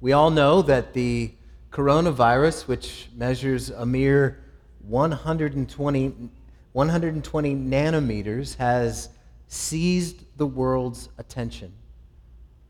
We 0.00 0.12
all 0.12 0.30
know 0.30 0.62
that 0.62 0.94
the 0.94 1.32
coronavirus, 1.72 2.68
which 2.68 3.08
measures 3.16 3.70
a 3.70 3.84
mere 3.84 4.38
120, 4.86 6.30
120 6.72 7.54
nanometers, 7.56 8.56
has 8.56 9.08
seized 9.48 10.24
the 10.36 10.46
world's 10.46 11.08
attention. 11.18 11.72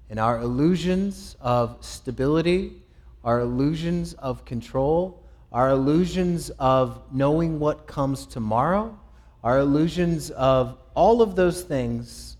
And 0.08 0.18
our 0.18 0.40
illusions 0.40 1.36
of 1.38 1.76
stability, 1.84 2.82
our 3.22 3.40
illusions 3.40 4.14
of 4.14 4.46
control, 4.46 5.22
our 5.52 5.68
illusions 5.68 6.48
of 6.58 7.02
knowing 7.12 7.58
what 7.58 7.86
comes 7.86 8.24
tomorrow, 8.24 8.98
our 9.44 9.58
illusions 9.58 10.30
of 10.30 10.78
all 10.94 11.20
of 11.20 11.36
those 11.36 11.62
things 11.62 12.38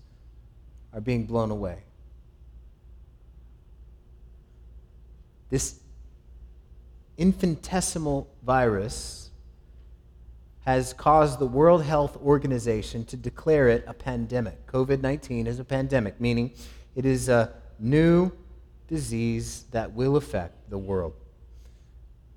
are 0.93 1.01
being 1.01 1.25
blown 1.25 1.51
away. 1.51 1.83
This 5.49 5.79
infinitesimal 7.17 8.27
virus 8.43 9.29
has 10.61 10.93
caused 10.93 11.39
the 11.39 11.45
World 11.47 11.83
Health 11.83 12.17
Organization 12.17 13.03
to 13.05 13.17
declare 13.17 13.69
it 13.69 13.83
a 13.87 13.93
pandemic. 13.93 14.67
COVID 14.67 15.01
19 15.01 15.47
is 15.47 15.59
a 15.59 15.63
pandemic, 15.63 16.21
meaning 16.21 16.51
it 16.95 17.05
is 17.05 17.29
a 17.29 17.51
new 17.79 18.31
disease 18.87 19.65
that 19.71 19.93
will 19.93 20.15
affect 20.15 20.69
the 20.69 20.77
world. 20.77 21.13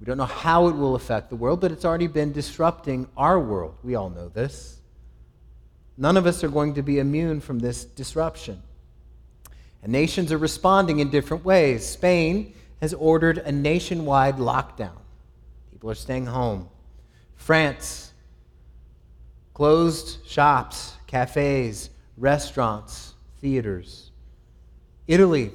We 0.01 0.07
don't 0.07 0.19
know 0.19 0.24
how 0.24 0.69
it 0.69 0.73
will 0.73 0.95
affect 0.95 1.30
the 1.30 1.37
world, 1.37 1.60
but 1.60 1.73
it's 1.73 1.85
already 1.85 2.07
been 2.07 2.33
disrupting 2.33 3.07
our 3.16 3.38
world. 3.38 3.77
We 3.83 3.95
all 3.95 4.10
know 4.10 4.29
this. 4.29 4.80
None 5.97 6.16
of 6.16 6.27
us 6.27 6.43
are 6.43 6.49
going 6.49 6.74
to 6.74 6.83
be 6.83 6.99
immune 6.99 7.41
from 7.41 7.59
this 7.59 7.85
disruption. 7.85 8.63
And 9.83 9.93
nations 9.93 10.33
are 10.33 10.38
responding 10.38 11.01
in 11.01 11.10
different 11.10 11.45
ways. 11.45 11.87
Spain 11.87 12.55
has 12.83 12.93
ordered 12.95 13.39
a 13.39 13.53
nationwide 13.53 14.39
lockdown. 14.39 14.99
People 15.71 15.89
are 15.89 15.95
staying 15.95 16.27
home. 16.27 16.69
France 17.37 18.13
closed 19.55 20.19
shops, 20.27 20.97
cafes, 21.07 21.91
restaurants, 22.16 23.15
theaters. 23.41 24.11
Italy 25.07 25.52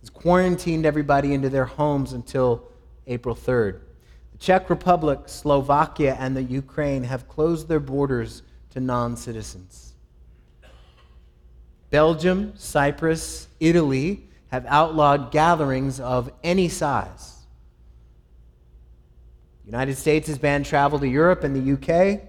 has 0.00 0.08
quarantined 0.08 0.86
everybody 0.86 1.34
into 1.34 1.48
their 1.48 1.64
homes 1.64 2.12
until 2.12 2.70
April 3.08 3.34
3rd. 3.34 3.80
The 4.32 4.38
Czech 4.38 4.70
Republic, 4.70 5.20
Slovakia, 5.26 6.16
and 6.16 6.36
the 6.36 6.44
Ukraine 6.44 7.02
have 7.02 7.26
closed 7.26 7.66
their 7.66 7.80
borders 7.80 8.42
to 8.70 8.78
non 8.78 9.16
citizens. 9.16 9.94
Belgium, 11.90 12.52
Cyprus, 12.56 13.48
Italy 13.58 14.28
have 14.52 14.66
outlawed 14.68 15.30
gatherings 15.30 15.98
of 15.98 16.30
any 16.44 16.68
size. 16.68 17.38
The 19.64 19.70
United 19.70 19.96
States 19.96 20.28
has 20.28 20.36
banned 20.36 20.66
travel 20.66 20.98
to 20.98 21.08
Europe 21.08 21.42
and 21.42 21.56
the 21.56 21.72
UK. 21.72 22.20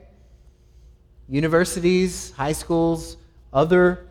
Universities, 1.28 2.32
high 2.32 2.54
schools, 2.54 3.18
other 3.52 4.08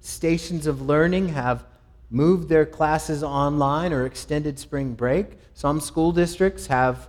stations 0.00 0.68
of 0.68 0.80
learning 0.80 1.30
have 1.30 1.64
moved 2.08 2.48
their 2.48 2.64
classes 2.64 3.24
online 3.24 3.92
or 3.92 4.06
extended 4.06 4.60
spring 4.60 4.94
break. 4.94 5.26
Some 5.54 5.80
school 5.80 6.12
districts 6.12 6.68
have 6.68 7.08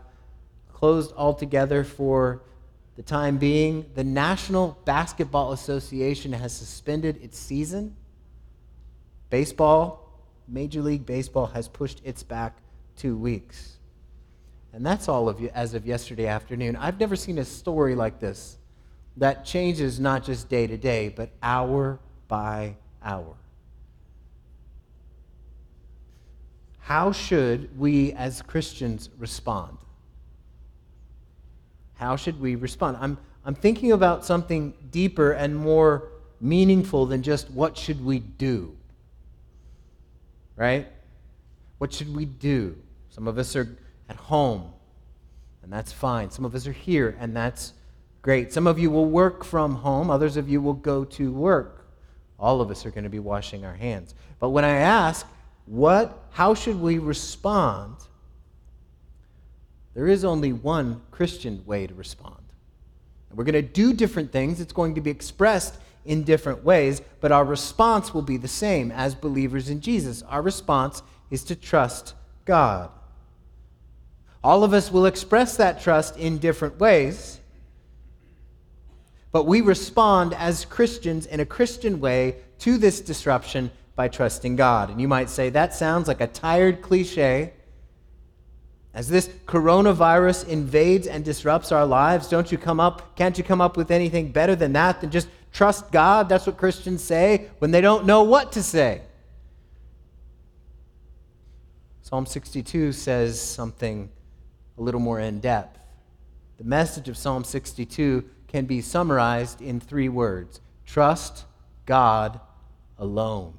closed 0.74 1.14
altogether 1.16 1.84
for 1.84 2.42
the 2.96 3.04
time 3.04 3.38
being. 3.38 3.86
The 3.94 4.04
National 4.04 4.80
Basketball 4.86 5.52
Association 5.52 6.34
has 6.34 6.52
suspended 6.52 7.20
its 7.22 7.38
season. 7.38 7.96
Baseball 9.30 10.07
Major 10.48 10.81
League 10.81 11.06
Baseball 11.06 11.48
has 11.48 11.67
pushed 11.67 12.02
its 12.03 12.23
back 12.23 12.58
two 12.95 13.17
weeks. 13.17 13.78
And 14.73 14.86
that's 14.86 15.08
all 15.08 15.28
of 15.28 15.39
you 15.39 15.50
as 15.54 15.73
of 15.73 15.86
yesterday 15.86 16.28
afternoon. 16.28 16.76
I've 16.76 17.00
never 17.00 17.16
seen 17.16 17.39
a 17.39 17.45
story 17.45 17.95
like 17.95 18.20
this 18.20 18.58
that 19.17 19.44
changes 19.44 19.99
not 19.99 20.23
just 20.23 20.48
day 20.48 20.67
to 20.67 20.77
day, 20.77 21.10
but 21.10 21.32
hour 21.42 21.99
by 22.27 22.76
hour. 23.04 23.36
How 26.80 27.11
should 27.11 27.77
we 27.77 28.14
as 28.14 28.42
Christians 28.42 29.10
respond? 29.17 29.77
How 31.95 32.16
should 32.16 32.39
we 32.39 32.55
respond? 32.55 32.98
I'm, 33.02 33.17
I'm 33.43 33.55
thinking 33.55 33.92
about 33.92 34.23
something 34.23 34.73
deeper 34.92 35.32
and 35.32 35.55
more 35.55 36.10
meaningful 36.39 37.08
than 37.08 37.23
just 37.23 37.49
what 37.49 37.76
should 37.76 38.05
we 38.05 38.20
do 38.20 38.77
right? 40.58 40.88
What 41.78 41.94
should 41.94 42.14
we 42.14 42.26
do? 42.26 42.76
Some 43.10 43.28
of 43.28 43.38
us 43.38 43.56
are 43.56 43.78
at 44.10 44.18
home, 44.18 44.73
and 45.64 45.72
that's 45.72 45.94
fine. 45.94 46.30
Some 46.30 46.44
of 46.44 46.54
us 46.54 46.68
are 46.68 46.73
here, 46.73 47.16
and 47.20 47.36
that's 47.36 47.73
great. 48.22 48.52
Some 48.52 48.67
of 48.67 48.78
you 48.78 48.92
will 48.92 49.06
work 49.06 49.46
from 49.46 49.76
home, 49.76 50.10
others 50.10 50.36
of 50.36 50.50
you 50.50 50.60
will 50.60 50.73
go 50.73 51.06
to 51.06 51.32
work. 51.32 51.88
All 52.40 52.60
of 52.60 52.70
us 52.70 52.86
are 52.86 52.92
going 52.92 53.06
to 53.06 53.10
be 53.10 53.20
washing 53.20 53.64
our 53.64 53.76
hands. 53.76 54.14
But 54.40 54.50
when 54.50 54.66
I 54.66 54.78
ask, 54.78 55.26
what, 55.66 56.26
how 56.32 56.54
should 56.54 56.80
we 56.80 56.98
respond? 56.98 57.96
There 59.94 60.08
is 60.08 60.23
only 60.23 60.54
one 60.54 61.02
Christian 61.10 61.64
way 61.66 61.88
to 61.88 61.94
respond. 61.94 62.44
And 63.30 63.38
we're 63.38 63.44
going 63.44 63.54
to 63.54 63.62
do 63.62 63.94
different 63.94 64.32
things. 64.32 64.62
It's 64.62 64.73
going 64.73 64.96
to 64.96 65.02
be 65.02 65.10
expressed 65.10 65.80
in 66.08 66.23
different 66.23 66.64
ways, 66.64 67.02
but 67.22 67.32
our 67.32 67.45
response 67.45 68.14
will 68.14 68.23
be 68.23 68.38
the 68.38 68.48
same 68.48 68.92
as 68.92 69.14
believers 69.14 69.70
in 69.70 69.82
Jesus. 69.82 70.23
Our 70.23 70.42
response 70.42 71.04
is 71.30 71.44
to 71.44 71.56
trust 71.56 72.16
God. 72.45 72.90
All 74.44 74.64
of 74.64 74.73
us 74.73 74.92
will 74.92 75.06
express 75.06 75.58
that 75.58 75.82
trust 75.82 76.17
in 76.17 76.38
different 76.38 76.80
ways, 76.80 77.40
but 79.32 79.46
we 79.46 79.62
respond 79.62 80.34
as 80.34 80.64
Christians 80.66 81.26
in 81.26 81.42
a 81.42 81.46
Christian 81.46 82.00
way 82.00 82.38
to 82.60 82.78
this 82.78 83.02
disruption 83.02 83.70
by 83.96 84.08
trusting 84.08 84.56
God. 84.56 84.90
And 84.90 85.02
you 85.02 85.08
might 85.08 85.30
say, 85.30 85.50
that 85.50 85.76
sounds 85.76 86.08
like 86.08 86.22
a 86.22 86.28
tired 86.28 86.82
cliche. 86.82 87.54
As 88.94 89.10
this 89.10 89.28
coronavirus 89.46 90.48
invades 90.48 91.08
and 91.08 91.26
disrupts 91.26 91.72
our 91.72 91.86
lives, 91.86 92.30
don't 92.30 92.52
you 92.52 92.58
come 92.58 92.80
up, 92.80 93.16
can't 93.16 93.38
you 93.38 93.44
come 93.44 93.62
up 93.62 93.76
with 93.76 93.92
anything 93.92 94.32
better 94.32 94.56
than 94.56 94.73
that 94.73 95.02
than 95.02 95.12
just 95.12 95.28
trust 95.58 95.92
God. 95.92 96.30
That's 96.30 96.45
what 96.45 96.56
Christians 96.56 97.04
say 97.04 97.50
when 97.58 97.72
they 97.72 97.82
don't 97.82 98.06
know 98.06 98.22
what 98.22 98.52
to 98.52 98.62
say. 98.62 99.02
Psalm 102.04 102.28
62 102.28 102.92
says 102.92 103.42
something 103.42 104.08
a 104.78 104.82
little 104.82 105.00
more 105.00 105.20
in 105.20 105.40
depth. 105.40 105.80
The 106.58 106.64
message 106.64 107.10
of 107.10 107.17
Psalm 107.17 107.44
62 107.44 108.23
can 108.48 108.66
be 108.66 108.82
summarized 108.82 109.60
in 109.60 109.80
three 109.80 110.10
words 110.10 110.62
trust 110.86 111.46
God 111.88 112.40
alone. 113.00 113.56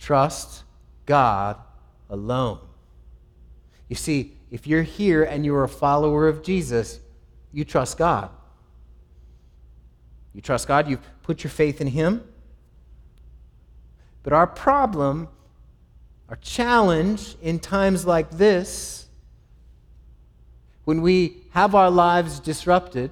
Trust 0.00 0.64
God 1.06 1.58
alone. 2.10 2.58
You 3.88 3.94
see, 3.94 4.32
if 4.50 4.66
you're 4.66 4.82
here 4.82 5.22
and 5.22 5.44
you're 5.44 5.62
a 5.62 5.68
follower 5.68 6.26
of 6.26 6.42
Jesus, 6.42 6.98
you 7.52 7.64
trust 7.64 7.98
God. 7.98 8.30
You 10.34 10.40
trust 10.40 10.66
God, 10.66 10.88
you've 10.88 11.00
put 11.22 11.44
your 11.44 11.50
faith 11.50 11.80
in 11.80 11.88
Him. 11.88 12.22
But 14.22 14.32
our 14.32 14.46
problem, 14.46 15.28
our 16.28 16.36
challenge 16.36 17.36
in 17.42 17.58
times 17.58 18.06
like 18.06 18.30
this, 18.30 19.06
when 20.84 21.02
we 21.02 21.42
have 21.50 21.74
our 21.74 21.90
lives 21.90 22.40
disrupted, 22.40 23.10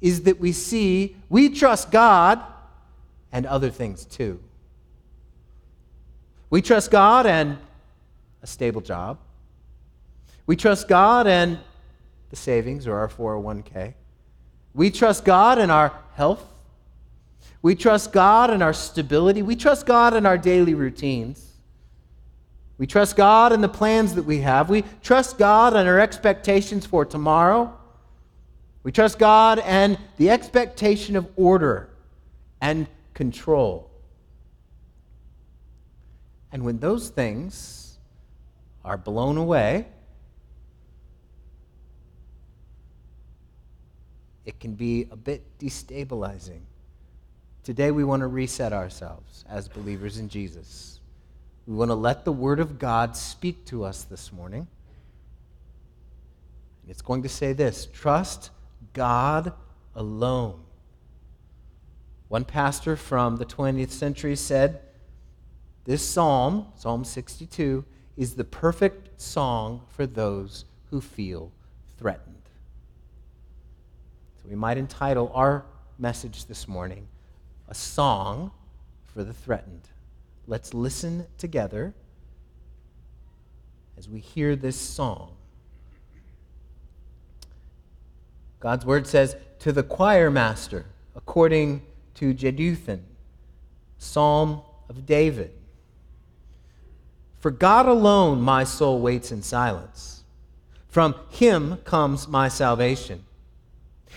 is 0.00 0.22
that 0.22 0.40
we 0.40 0.52
see 0.52 1.16
we 1.28 1.48
trust 1.48 1.90
God 1.90 2.42
and 3.30 3.46
other 3.46 3.70
things 3.70 4.04
too. 4.04 4.40
We 6.50 6.60
trust 6.60 6.90
God 6.90 7.26
and 7.26 7.58
a 8.42 8.46
stable 8.46 8.80
job. 8.80 9.18
We 10.46 10.56
trust 10.56 10.88
God 10.88 11.26
and 11.26 11.58
the 12.30 12.36
savings 12.36 12.86
or 12.86 12.96
our 12.96 13.08
401k. 13.08 13.94
We 14.74 14.90
trust 14.90 15.24
God 15.24 15.58
in 15.58 15.70
our 15.70 15.92
health. 16.14 16.44
We 17.60 17.74
trust 17.74 18.12
God 18.12 18.50
in 18.50 18.62
our 18.62 18.72
stability. 18.72 19.42
We 19.42 19.56
trust 19.56 19.86
God 19.86 20.14
in 20.14 20.26
our 20.26 20.38
daily 20.38 20.74
routines. 20.74 21.52
We 22.78 22.86
trust 22.86 23.16
God 23.16 23.52
in 23.52 23.60
the 23.60 23.68
plans 23.68 24.14
that 24.14 24.24
we 24.24 24.40
have. 24.40 24.68
We 24.68 24.84
trust 25.02 25.38
God 25.38 25.76
in 25.76 25.86
our 25.86 26.00
expectations 26.00 26.84
for 26.86 27.04
tomorrow. 27.04 27.78
We 28.82 28.90
trust 28.90 29.18
God 29.18 29.60
and 29.60 29.98
the 30.16 30.30
expectation 30.30 31.14
of 31.14 31.28
order 31.36 31.90
and 32.60 32.88
control. 33.14 33.90
And 36.50 36.64
when 36.64 36.78
those 36.78 37.08
things 37.08 37.98
are 38.84 38.98
blown 38.98 39.36
away, 39.36 39.86
it 44.44 44.58
can 44.58 44.74
be 44.74 45.06
a 45.10 45.16
bit 45.16 45.58
destabilizing. 45.58 46.60
Today, 47.62 47.90
we 47.90 48.02
want 48.02 48.20
to 48.20 48.26
reset 48.26 48.72
ourselves 48.72 49.44
as 49.48 49.68
believers 49.68 50.18
in 50.18 50.28
Jesus. 50.28 51.00
We 51.66 51.74
want 51.74 51.90
to 51.90 51.94
let 51.94 52.24
the 52.24 52.32
Word 52.32 52.58
of 52.58 52.78
God 52.78 53.16
speak 53.16 53.64
to 53.66 53.84
us 53.84 54.02
this 54.02 54.32
morning. 54.32 54.66
It's 56.88 57.02
going 57.02 57.22
to 57.22 57.28
say 57.28 57.52
this 57.52 57.86
trust 57.92 58.50
God 58.92 59.52
alone. 59.94 60.60
One 62.28 62.44
pastor 62.44 62.96
from 62.96 63.36
the 63.36 63.44
20th 63.44 63.90
century 63.90 64.34
said, 64.36 64.80
This 65.84 66.02
psalm, 66.02 66.66
Psalm 66.76 67.04
62, 67.04 67.84
is 68.16 68.34
the 68.34 68.44
perfect 68.44 69.20
song 69.20 69.82
for 69.88 70.06
those 70.06 70.64
who 70.90 71.00
feel 71.00 71.52
threatened. 71.98 72.41
So 74.42 74.48
we 74.48 74.56
might 74.56 74.76
entitle 74.76 75.30
our 75.34 75.64
message 75.98 76.46
this 76.46 76.66
morning, 76.66 77.06
A 77.68 77.74
Song 77.74 78.50
for 79.04 79.22
the 79.22 79.32
Threatened. 79.32 79.88
Let's 80.48 80.74
listen 80.74 81.26
together 81.38 81.94
as 83.96 84.08
we 84.08 84.18
hear 84.18 84.56
this 84.56 84.76
song. 84.76 85.36
God's 88.58 88.84
word 88.84 89.06
says, 89.06 89.36
To 89.60 89.70
the 89.70 89.84
choir 89.84 90.30
master, 90.30 90.86
according 91.14 91.82
to 92.14 92.34
Jeduthun, 92.34 93.02
Psalm 93.98 94.62
of 94.88 95.06
David. 95.06 95.52
For 97.38 97.52
God 97.52 97.86
alone 97.86 98.40
my 98.40 98.64
soul 98.64 99.00
waits 99.00 99.30
in 99.30 99.42
silence. 99.42 100.24
From 100.88 101.14
him 101.30 101.76
comes 101.84 102.26
my 102.26 102.48
salvation. 102.48 103.24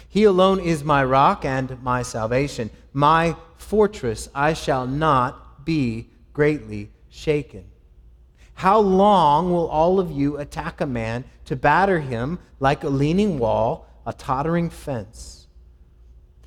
He 0.08 0.24
alone 0.24 0.60
is 0.60 0.84
my 0.84 1.04
rock 1.04 1.46
and 1.46 1.82
my 1.84 2.02
salvation. 2.02 2.70
My 2.94 3.36
fortress, 3.58 4.30
I 4.34 4.54
shall 4.54 4.88
not 4.88 5.66
be 5.66 6.10
greatly 6.34 6.90
shaken. 7.10 7.66
How 8.56 8.80
long 8.80 9.52
will 9.52 9.68
all 9.68 10.00
of 10.00 10.12
you 10.12 10.38
attack 10.38 10.80
a 10.80 10.86
man 10.86 11.26
to 11.46 11.56
batter 11.56 12.00
him 12.00 12.40
like 12.60 12.84
a 12.84 12.90
leaning 12.90 13.38
wall, 13.40 13.88
a 14.06 14.14
tottering 14.14 14.70
fence? 14.70 15.48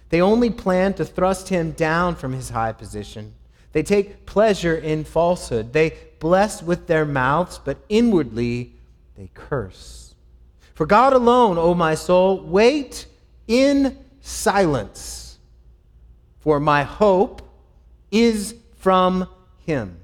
They 0.09 0.23
only 0.23 0.50
plan 0.50 0.95
to 0.95 1.05
thrust 1.05 1.49
him 1.49 1.73
down 1.73 2.17
from 2.17 2.33
his 2.33 2.50
high 2.50 2.73
position. 2.73 3.35
They 3.73 3.83
take 3.83 4.25
pleasure 4.25 4.77
in 4.77 5.05
falsehood. 5.05 5.73
They 5.75 5.99
bless 6.19 6.62
with 6.62 6.87
their 6.87 7.05
mouths, 7.05 7.61
but 7.62 7.79
inwardly 7.89 8.73
they 9.17 9.31
curse. 9.35 10.15
For 10.75 10.87
God 10.87 11.12
alone, 11.12 11.59
O 11.59 11.75
my 11.75 11.95
soul, 11.95 12.41
wait 12.41 13.06
in 13.49 13.99
silence, 14.21 15.39
for 16.39 16.61
my 16.61 16.85
hope 16.85 17.43
is 18.12 18.55
from 18.77 19.29
him. 19.67 19.99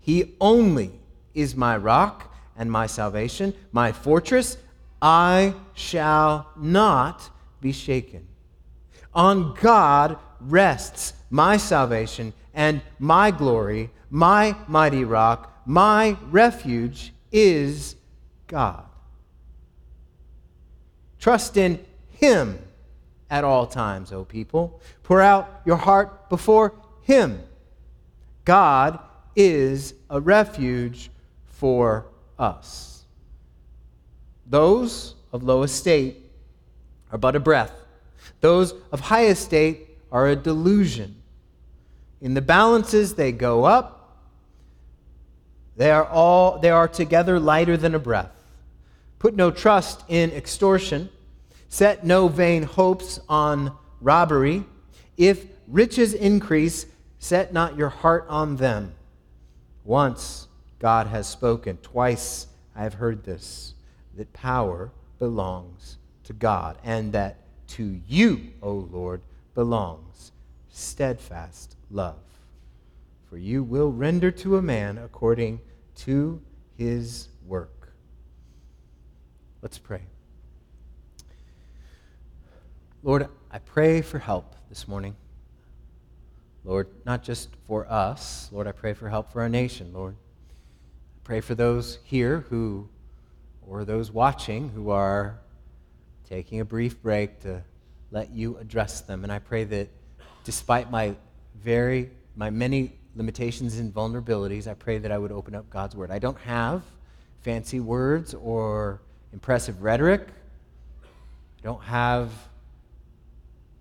He 0.00 0.34
only 0.40 0.92
is 1.34 1.54
my 1.54 1.76
rock 1.76 2.34
and 2.56 2.70
my 2.70 2.86
salvation, 2.86 3.54
my 3.72 3.92
fortress. 3.92 4.56
I 5.00 5.54
shall 5.74 6.48
not 6.56 7.30
be 7.60 7.72
shaken. 7.72 8.26
On 9.14 9.54
God 9.60 10.18
rests 10.40 11.12
my 11.30 11.56
salvation 11.56 12.32
and 12.54 12.80
my 12.98 13.30
glory, 13.30 13.90
my 14.10 14.56
mighty 14.68 15.04
rock, 15.04 15.62
my 15.66 16.16
refuge 16.30 17.12
is 17.30 17.96
God. 18.46 18.84
Trust 21.22 21.56
in 21.56 21.82
Him 22.10 22.58
at 23.30 23.44
all 23.44 23.66
times, 23.66 24.12
O 24.12 24.26
people. 24.26 24.78
Pour 25.02 25.22
out 25.22 25.62
your 25.64 25.78
heart 25.78 26.28
before 26.28 26.74
Him. 27.00 27.42
God 28.44 28.98
is 29.34 29.94
a 30.10 30.20
refuge 30.20 31.10
for 31.46 32.04
us. 32.38 33.04
Those 34.46 35.14
of 35.32 35.42
low 35.42 35.62
estate 35.62 36.18
are 37.10 37.16
but 37.16 37.34
a 37.34 37.40
breath 37.40 37.72
those 38.42 38.74
of 38.90 39.00
high 39.00 39.26
estate 39.26 39.88
are 40.10 40.28
a 40.28 40.36
delusion. 40.36 41.14
In 42.20 42.34
the 42.34 42.42
balances, 42.42 43.14
they 43.14 43.32
go 43.32 43.64
up. 43.64 44.18
They 45.76 45.90
are 45.90 46.04
all 46.04 46.58
they 46.58 46.68
are 46.68 46.88
together 46.88 47.40
lighter 47.40 47.76
than 47.76 47.94
a 47.94 47.98
breath. 47.98 48.30
Put 49.18 49.34
no 49.34 49.50
trust 49.50 50.02
in 50.08 50.30
extortion. 50.32 51.08
Set 51.72 52.04
no 52.04 52.28
vain 52.28 52.64
hopes 52.64 53.18
on 53.30 53.74
robbery. 54.02 54.62
If 55.16 55.46
riches 55.66 56.12
increase, 56.12 56.84
set 57.18 57.54
not 57.54 57.78
your 57.78 57.88
heart 57.88 58.26
on 58.28 58.56
them. 58.56 58.94
Once 59.82 60.48
God 60.78 61.06
has 61.06 61.26
spoken, 61.26 61.78
twice 61.78 62.46
I 62.76 62.82
have 62.82 62.92
heard 62.92 63.24
this, 63.24 63.72
that 64.18 64.30
power 64.34 64.92
belongs 65.18 65.96
to 66.24 66.34
God, 66.34 66.76
and 66.84 67.10
that 67.14 67.38
to 67.68 68.02
you, 68.06 68.52
O 68.60 68.74
Lord, 68.74 69.22
belongs 69.54 70.32
steadfast 70.68 71.76
love. 71.90 72.20
For 73.30 73.38
you 73.38 73.62
will 73.62 73.90
render 73.90 74.30
to 74.30 74.58
a 74.58 74.62
man 74.62 74.98
according 74.98 75.58
to 76.00 76.38
his 76.76 77.28
work. 77.46 77.94
Let's 79.62 79.78
pray. 79.78 80.02
Lord, 83.04 83.26
I 83.50 83.58
pray 83.58 84.00
for 84.00 84.20
help 84.20 84.54
this 84.68 84.86
morning. 84.86 85.16
Lord, 86.64 86.86
not 87.04 87.24
just 87.24 87.48
for 87.66 87.90
us. 87.90 88.48
Lord, 88.52 88.68
I 88.68 88.72
pray 88.72 88.94
for 88.94 89.08
help 89.08 89.32
for 89.32 89.42
our 89.42 89.48
nation, 89.48 89.92
Lord. 89.92 90.14
I 90.14 91.20
pray 91.24 91.40
for 91.40 91.56
those 91.56 91.98
here 92.04 92.44
who, 92.48 92.88
or 93.66 93.84
those 93.84 94.12
watching, 94.12 94.68
who 94.68 94.90
are 94.90 95.40
taking 96.28 96.60
a 96.60 96.64
brief 96.64 97.02
break 97.02 97.40
to 97.40 97.64
let 98.12 98.30
you 98.30 98.56
address 98.58 99.00
them. 99.00 99.24
And 99.24 99.32
I 99.32 99.40
pray 99.40 99.64
that 99.64 99.88
despite 100.44 100.88
my 100.88 101.16
very, 101.60 102.08
my 102.36 102.50
many 102.50 102.92
limitations 103.16 103.78
and 103.78 103.92
vulnerabilities, 103.92 104.68
I 104.68 104.74
pray 104.74 104.98
that 104.98 105.10
I 105.10 105.18
would 105.18 105.32
open 105.32 105.56
up 105.56 105.68
God's 105.70 105.96
word. 105.96 106.12
I 106.12 106.20
don't 106.20 106.38
have 106.42 106.84
fancy 107.40 107.80
words 107.80 108.32
or 108.32 109.00
impressive 109.32 109.82
rhetoric. 109.82 110.28
I 111.02 111.62
don't 111.64 111.82
have 111.82 112.30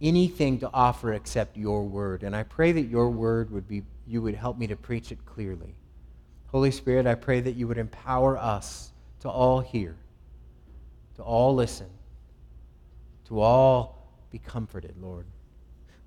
anything 0.02 0.60
to 0.60 0.70
offer 0.74 1.14
except 1.14 1.58
your 1.58 1.84
word. 1.84 2.24
And 2.24 2.36
I 2.36 2.44
pray 2.44 2.72
that 2.72 2.84
your 2.84 3.10
word 3.10 3.52
would 3.52 3.68
be, 3.68 3.84
you 4.08 4.22
would 4.22 4.36
help 4.36 4.58
me 4.58 4.68
to 4.68 4.76
preach 4.76 5.12
it 5.12 5.26
clearly. 5.26 5.76
Holy 6.48 6.72
Spirit, 6.72 7.08
I 7.08 7.16
pray 7.16 7.40
that 7.42 7.56
you 7.56 7.68
would 7.68 7.78
empower 7.78 8.38
us 8.38 8.92
to 9.22 9.30
all 9.30 9.62
hear, 9.62 9.96
to 11.16 11.24
all 11.24 11.56
listen, 11.56 11.90
to 13.26 13.40
all 13.40 14.10
be 14.32 14.40
comforted, 14.40 14.96
Lord. 15.00 15.26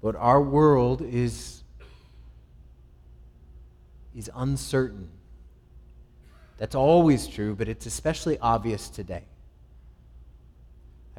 Lord, 0.03 0.17
our 0.17 0.43
world 0.43 1.01
is, 1.01 1.63
is 4.15 4.31
uncertain. 4.35 5.09
That's 6.59 6.75
always 6.75 7.27
true, 7.27 7.55
but 7.55 7.69
it's 7.69 7.87
especially 7.87 8.39
obvious 8.39 8.89
today. 8.89 9.25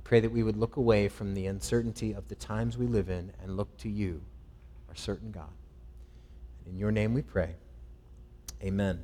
Pray 0.06 0.20
that 0.20 0.32
we 0.32 0.44
would 0.44 0.56
look 0.56 0.78
away 0.78 1.10
from 1.10 1.34
the 1.34 1.48
uncertainty 1.48 2.14
of 2.14 2.30
the 2.30 2.36
times 2.36 2.78
we 2.78 2.86
live 2.86 3.10
in 3.10 3.34
and 3.42 3.58
look 3.58 3.76
to 3.80 3.90
you, 3.90 4.22
our 4.88 4.96
certain 4.96 5.32
God. 5.32 5.50
In 6.68 6.78
your 6.78 6.92
name 6.92 7.16
we 7.16 7.24
pray. 7.24 7.56
Amen. 8.64 9.02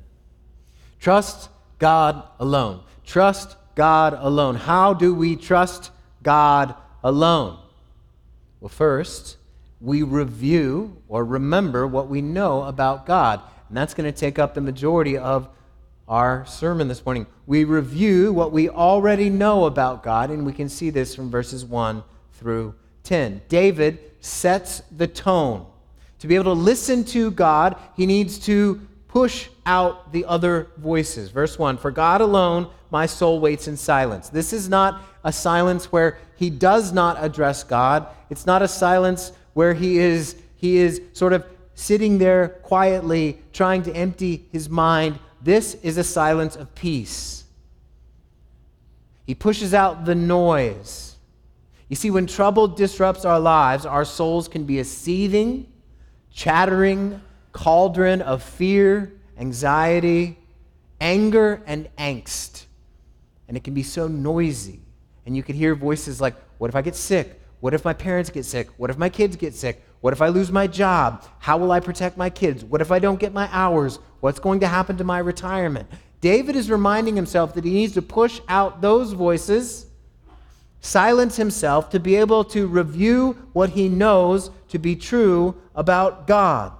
Trust 1.00 1.50
God 1.80 2.22
alone. 2.38 2.84
Trust 3.04 3.56
God 3.74 4.14
alone. 4.16 4.54
How 4.54 4.94
do 4.94 5.12
we 5.12 5.34
trust 5.34 5.90
God 6.22 6.74
alone? 7.02 7.58
Well, 8.60 8.68
first, 8.68 9.38
we 9.80 10.04
review 10.04 10.96
or 11.08 11.24
remember 11.24 11.84
what 11.84 12.06
we 12.06 12.22
know 12.22 12.62
about 12.62 13.06
God. 13.06 13.40
And 13.66 13.76
that's 13.76 13.92
going 13.92 14.10
to 14.10 14.16
take 14.16 14.38
up 14.38 14.54
the 14.54 14.60
majority 14.60 15.18
of 15.18 15.48
our 16.12 16.44
sermon 16.44 16.88
this 16.88 17.06
morning. 17.06 17.26
We 17.46 17.64
review 17.64 18.34
what 18.34 18.52
we 18.52 18.68
already 18.68 19.30
know 19.30 19.64
about 19.64 20.02
God, 20.02 20.28
and 20.28 20.44
we 20.44 20.52
can 20.52 20.68
see 20.68 20.90
this 20.90 21.14
from 21.14 21.30
verses 21.30 21.64
1 21.64 22.04
through 22.34 22.74
10. 23.04 23.40
David 23.48 23.98
sets 24.20 24.82
the 24.94 25.06
tone. 25.06 25.64
To 26.18 26.26
be 26.26 26.34
able 26.34 26.54
to 26.54 26.60
listen 26.60 27.02
to 27.06 27.30
God, 27.30 27.76
he 27.96 28.04
needs 28.04 28.38
to 28.40 28.86
push 29.08 29.48
out 29.64 30.12
the 30.12 30.26
other 30.26 30.68
voices. 30.76 31.30
Verse 31.30 31.58
1 31.58 31.78
For 31.78 31.90
God 31.90 32.20
alone 32.20 32.68
my 32.90 33.06
soul 33.06 33.40
waits 33.40 33.66
in 33.66 33.78
silence. 33.78 34.28
This 34.28 34.52
is 34.52 34.68
not 34.68 35.00
a 35.24 35.32
silence 35.32 35.90
where 35.90 36.18
he 36.36 36.50
does 36.50 36.92
not 36.92 37.16
address 37.24 37.64
God. 37.64 38.06
It's 38.28 38.44
not 38.44 38.60
a 38.60 38.68
silence 38.68 39.32
where 39.54 39.72
he 39.72 39.96
is, 39.96 40.36
he 40.56 40.76
is 40.76 41.00
sort 41.14 41.32
of 41.32 41.46
sitting 41.74 42.18
there 42.18 42.48
quietly 42.48 43.38
trying 43.54 43.82
to 43.84 43.96
empty 43.96 44.44
his 44.52 44.68
mind. 44.68 45.18
This 45.42 45.74
is 45.82 45.98
a 45.98 46.04
silence 46.04 46.56
of 46.56 46.74
peace. 46.74 47.44
He 49.26 49.34
pushes 49.34 49.74
out 49.74 50.04
the 50.04 50.14
noise. 50.14 51.16
You 51.88 51.96
see, 51.96 52.10
when 52.10 52.26
trouble 52.26 52.68
disrupts 52.68 53.24
our 53.24 53.40
lives, 53.40 53.84
our 53.84 54.04
souls 54.04 54.48
can 54.48 54.64
be 54.64 54.78
a 54.78 54.84
seething, 54.84 55.70
chattering 56.30 57.20
cauldron 57.52 58.22
of 58.22 58.42
fear, 58.42 59.12
anxiety, 59.38 60.38
anger, 61.00 61.62
and 61.66 61.88
angst. 61.96 62.64
And 63.48 63.56
it 63.56 63.64
can 63.64 63.74
be 63.74 63.82
so 63.82 64.08
noisy. 64.08 64.80
And 65.26 65.36
you 65.36 65.42
can 65.42 65.54
hear 65.54 65.74
voices 65.74 66.20
like, 66.20 66.34
What 66.58 66.68
if 66.68 66.76
I 66.76 66.82
get 66.82 66.96
sick? 66.96 67.40
What 67.60 67.74
if 67.74 67.84
my 67.84 67.92
parents 67.92 68.30
get 68.30 68.44
sick? 68.44 68.68
What 68.76 68.90
if 68.90 68.98
my 68.98 69.08
kids 69.08 69.36
get 69.36 69.54
sick? 69.54 69.84
What 70.02 70.12
if 70.12 70.20
I 70.20 70.28
lose 70.28 70.50
my 70.50 70.66
job? 70.66 71.24
How 71.38 71.56
will 71.56 71.70
I 71.70 71.78
protect 71.78 72.16
my 72.16 72.28
kids? 72.28 72.64
What 72.64 72.80
if 72.80 72.90
I 72.90 72.98
don't 72.98 73.20
get 73.20 73.32
my 73.32 73.48
hours? 73.52 74.00
What's 74.18 74.40
going 74.40 74.58
to 74.60 74.66
happen 74.66 74.96
to 74.98 75.04
my 75.04 75.18
retirement? 75.18 75.88
David 76.20 76.56
is 76.56 76.70
reminding 76.70 77.14
himself 77.14 77.54
that 77.54 77.64
he 77.64 77.70
needs 77.70 77.94
to 77.94 78.02
push 78.02 78.40
out 78.48 78.80
those 78.80 79.12
voices, 79.12 79.86
silence 80.80 81.36
himself 81.36 81.88
to 81.90 82.00
be 82.00 82.16
able 82.16 82.42
to 82.46 82.66
review 82.66 83.38
what 83.52 83.70
he 83.70 83.88
knows 83.88 84.50
to 84.68 84.78
be 84.78 84.96
true 84.96 85.54
about 85.76 86.26
God. 86.26 86.72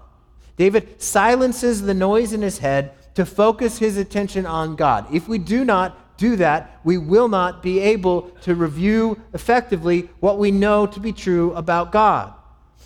David 0.57 1.01
silences 1.01 1.83
the 1.83 1.95
noise 1.95 2.33
in 2.33 2.43
his 2.43 2.59
head 2.59 2.93
to 3.15 3.25
focus 3.25 3.79
his 3.79 3.99
attention 3.99 4.47
on 4.47 4.75
God. 4.75 5.07
If 5.15 5.29
we 5.29 5.39
do 5.39 5.65
not 5.65 6.17
do 6.17 6.35
that, 6.37 6.81
we 6.83 6.99
will 6.99 7.29
not 7.29 7.63
be 7.63 7.79
able 7.79 8.23
to 8.43 8.57
review 8.57 9.21
effectively 9.33 10.11
what 10.19 10.39
we 10.39 10.51
know 10.51 10.87
to 10.87 10.99
be 10.99 11.13
true 11.13 11.53
about 11.55 11.93
God. 11.93 12.35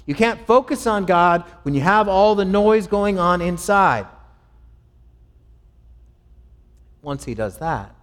You 0.06 0.14
can't 0.14 0.46
focus 0.46 0.86
on 0.86 1.04
God 1.04 1.42
when 1.62 1.74
you 1.74 1.80
have 1.80 2.08
all 2.08 2.34
the 2.34 2.44
noise 2.44 2.86
going 2.86 3.18
on 3.18 3.42
inside. 3.42 4.06
Once 7.02 7.24
he 7.24 7.34
does 7.34 7.58
that, 7.58 7.94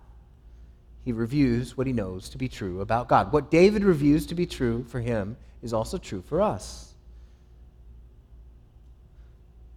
he 1.04 1.12
reviews 1.12 1.78
what 1.78 1.88
he 1.88 1.94
knows 1.94 2.30
to 2.30 2.38
be 2.38 2.48
true 2.48 2.82
about 2.82 3.08
God. 3.08 3.32
What 3.34 3.50
David 3.50 3.84
reviews 3.84 4.26
to 4.28 4.36
be 4.36 4.46
true 4.46 4.86
for 4.86 5.00
him 5.00 5.38
is 5.62 5.74
also 5.74 5.98
true 5.98 6.22
for 6.22 6.42
us. 6.42 6.94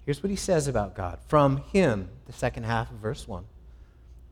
Here's 0.05 0.23
what 0.23 0.31
he 0.31 0.37
says 0.37 0.69
about 0.69 0.95
God. 0.95 1.19
From 1.27 1.59
him, 1.73 2.09
the 2.27 2.33
second 2.33 2.65
half 2.65 2.91
of 2.91 2.99
verse 2.99 3.27
1, 3.27 3.45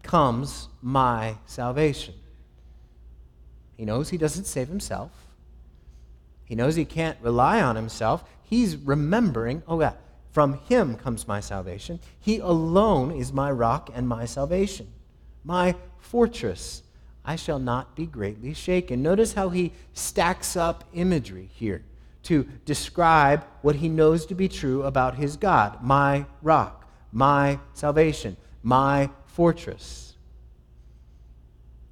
comes 0.05 0.69
my 0.81 1.37
salvation. 1.47 2.15
He 3.77 3.85
knows 3.85 4.11
he 4.11 4.19
doesn't 4.19 4.45
save 4.45 4.69
himself. 4.69 5.11
He 6.55 6.57
knows 6.57 6.77
he 6.77 6.85
can't 6.85 7.19
rely 7.21 7.61
on 7.61 7.75
himself. 7.75 8.23
He's 8.45 8.77
remembering, 8.77 9.65
oh, 9.67 9.81
yeah, 9.81 9.95
from 10.31 10.61
him 10.69 10.95
comes 10.95 11.27
my 11.27 11.41
salvation. 11.41 11.99
He 12.21 12.39
alone 12.39 13.11
is 13.11 13.33
my 13.33 13.51
rock 13.51 13.91
and 13.93 14.07
my 14.07 14.25
salvation, 14.25 14.87
my 15.43 15.75
fortress. 15.99 16.85
I 17.25 17.35
shall 17.35 17.59
not 17.59 17.97
be 17.97 18.07
greatly 18.07 18.55
shaken. 18.55 19.03
Notice 19.03 19.33
how 19.33 19.49
he 19.49 19.73
stacks 19.95 20.55
up 20.55 20.85
imagery 20.95 21.51
here 21.53 21.83
to 22.23 22.45
describe 22.65 23.45
what 23.63 23.75
he 23.75 23.89
knows 23.89 24.25
to 24.27 24.37
be 24.37 24.47
true 24.47 24.85
about 24.85 25.17
his 25.17 25.37
God 25.37 25.83
my 25.83 26.25
rock, 26.41 26.89
my 27.11 27.59
salvation, 27.73 28.37
my 28.63 29.11
fortress. 29.27 30.15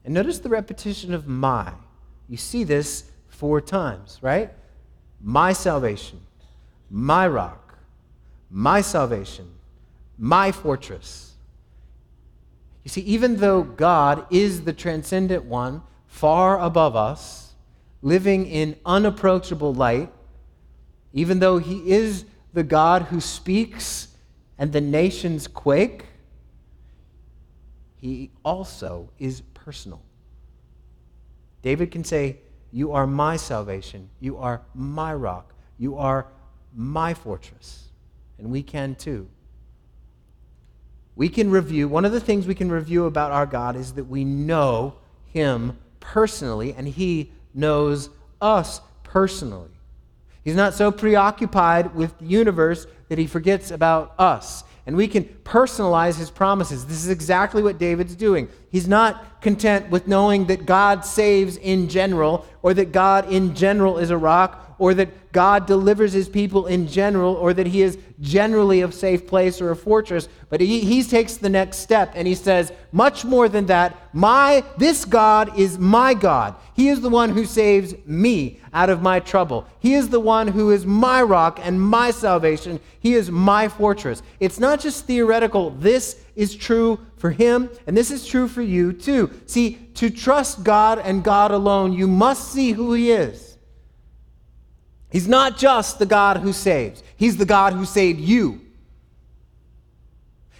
And 0.05 0.15
notice 0.15 0.39
the 0.39 0.49
repetition 0.49 1.15
of 1.15 1.27
my. 1.27 1.73
You 2.29 2.37
see 2.37 2.63
this 2.63 3.11
four 3.43 3.61
times, 3.61 4.21
right? 4.23 4.53
My 5.21 5.53
salvation, 5.53 6.21
my 6.89 7.27
rock, 7.27 7.77
my 8.49 8.81
salvation, 8.81 9.51
my 10.17 10.53
fortress. 10.53 11.33
You 12.85 12.91
see, 12.91 13.01
even 13.01 13.39
though 13.39 13.65
God 13.65 14.27
is 14.31 14.63
the 14.63 14.73
transcendent 14.73 15.45
one, 15.45 15.83
far 16.07 16.61
above 16.61 16.95
us, 16.95 17.55
living 18.01 18.47
in 18.47 18.77
unapproachable 18.87 19.75
light, 19.75 20.13
even 21.13 21.41
though 21.41 21.59
he 21.59 21.91
is 21.91 22.25
the 22.53 22.63
God 22.63 23.03
who 23.03 23.21
speaks 23.21 24.07
and 24.57 24.73
the 24.73 24.81
nations 24.81 25.49
quake, 25.49 26.05
he 27.97 28.31
also 28.45 29.11
is 29.19 29.41
personal. 29.53 30.01
David 31.63 31.91
can 31.91 32.05
say, 32.05 32.37
you 32.73 32.93
are 32.93 33.07
my 33.07 33.37
salvation. 33.37 34.09
You 34.19 34.39
are 34.39 34.63
my 34.75 35.15
rock. 35.15 35.55
You 35.79 35.99
are 35.99 36.27
my 36.75 37.13
fortress. 37.13 37.89
And 38.39 38.51
we 38.51 38.63
can 38.63 38.95
too. 38.95 39.29
We 41.15 41.29
can 41.29 41.51
review, 41.51 41.89
one 41.89 42.07
of 42.07 42.13
the 42.13 42.21
things 42.21 42.47
we 42.47 42.55
can 42.55 42.73
review 42.73 43.05
about 43.05 43.31
our 43.31 43.45
God 43.45 43.77
is 43.77 43.93
that 43.95 44.05
we 44.05 44.25
know 44.25 44.95
Him 45.27 45.77
personally, 46.01 46.73
and 46.73 46.89
He 46.89 47.31
knows 47.53 48.09
us 48.41 48.81
personally. 49.03 49.69
He's 50.43 50.57
not 50.57 50.73
so 50.73 50.91
preoccupied 50.91 51.95
with 51.95 52.19
the 52.19 52.25
universe 52.25 52.87
that 53.09 53.19
He 53.19 53.27
forgets 53.27 53.71
about 53.71 54.15
us 54.19 54.65
and 54.87 54.97
we 54.97 55.07
can 55.07 55.25
personalize 55.45 56.19
his 56.19 56.31
promises. 56.31 56.87
This 56.87 57.05
is 57.05 57.09
exactly 57.09 57.63
what 57.63 57.79
David's 57.79 58.17
doing. 58.17 58.49
He's 58.71 58.89
not 58.89 59.41
content 59.41 59.91
with 59.91 60.09
knowing 60.09 60.47
that 60.47 60.67
God 60.67 61.05
saves 61.05 61.57
in 61.57 61.89
general, 61.89 62.47
or 62.63 62.75
that 62.75 62.93
God 62.93 63.31
in 63.33 63.55
general 63.55 63.99
is 63.99 64.11
a 64.11 64.17
rock, 64.17 64.72
or 64.83 64.95
that 64.95 65.31
God 65.31 65.67
delivers 65.67 66.13
his 66.13 66.29
people 66.29 66.67
in 66.67 66.89
general, 66.89 67.35
or 67.35 67.55
that 67.55 67.69
he 67.69 67.83
is 67.83 67.99
generally 68.21 68.83
a 68.83 68.91
safe 68.91 69.29
place 69.29 69.61
or 69.61 69.71
a 69.71 69.77
fortress. 69.77 70.29
But 70.51 70.61
he, 70.61 70.81
he 70.81 71.05
takes 71.05 71.37
the 71.37 71.49
next 71.49 71.77
step 71.77 72.11
and 72.17 72.27
he 72.27 72.35
says, 72.35 72.73
much 72.91 73.25
more 73.25 73.49
than 73.49 73.67
that, 73.67 73.97
my 74.13 74.65
this 74.79 75.05
God 75.05 75.57
is 75.57 75.79
my 75.79 76.15
God. 76.15 76.57
He 76.75 76.89
is 76.89 77.01
the 77.01 77.09
one 77.09 77.31
who 77.31 77.45
saves 77.45 77.95
me 78.07 78.59
out 78.73 78.91
of 78.91 79.03
my 79.03 79.21
trouble. 79.21 79.67
He 79.79 79.95
is 79.95 80.09
the 80.09 80.19
one 80.19 80.49
who 80.49 80.73
is 80.73 80.85
my 80.85 81.23
rock 81.23 81.61
and 81.63 81.81
my 81.81 82.11
salvation. 82.11 82.81
He 82.99 83.15
is 83.15 83.31
my 83.31 83.69
fortress. 83.69 84.21
It's 84.41 84.59
not 84.59 84.81
just 84.81 85.07
theoretical. 85.07 85.71
This 85.71 86.25
is 86.35 86.57
true 86.57 86.99
for 87.17 87.31
him, 87.31 87.71
and 87.87 87.97
this 87.97 88.11
is 88.11 88.27
true 88.27 88.49
for 88.49 88.63
you 88.63 88.93
too. 88.93 89.31
See, 89.47 89.79
to 89.95 90.11
trust 90.11 90.65
God 90.65 90.99
and 90.99 91.23
God 91.23 91.53
alone, 91.53 91.93
you 91.93 92.09
must 92.09 92.51
see 92.51 92.73
who 92.73 92.95
he 92.95 93.13
is. 93.13 93.52
He's 95.13 95.29
not 95.29 95.59
just 95.59 95.99
the 95.99 96.07
God 96.07 96.39
who 96.39 96.55
saves, 96.55 97.03
He's 97.17 97.37
the 97.37 97.45
God 97.45 97.75
who 97.75 97.85
saved 97.85 98.19
you. 98.19 98.63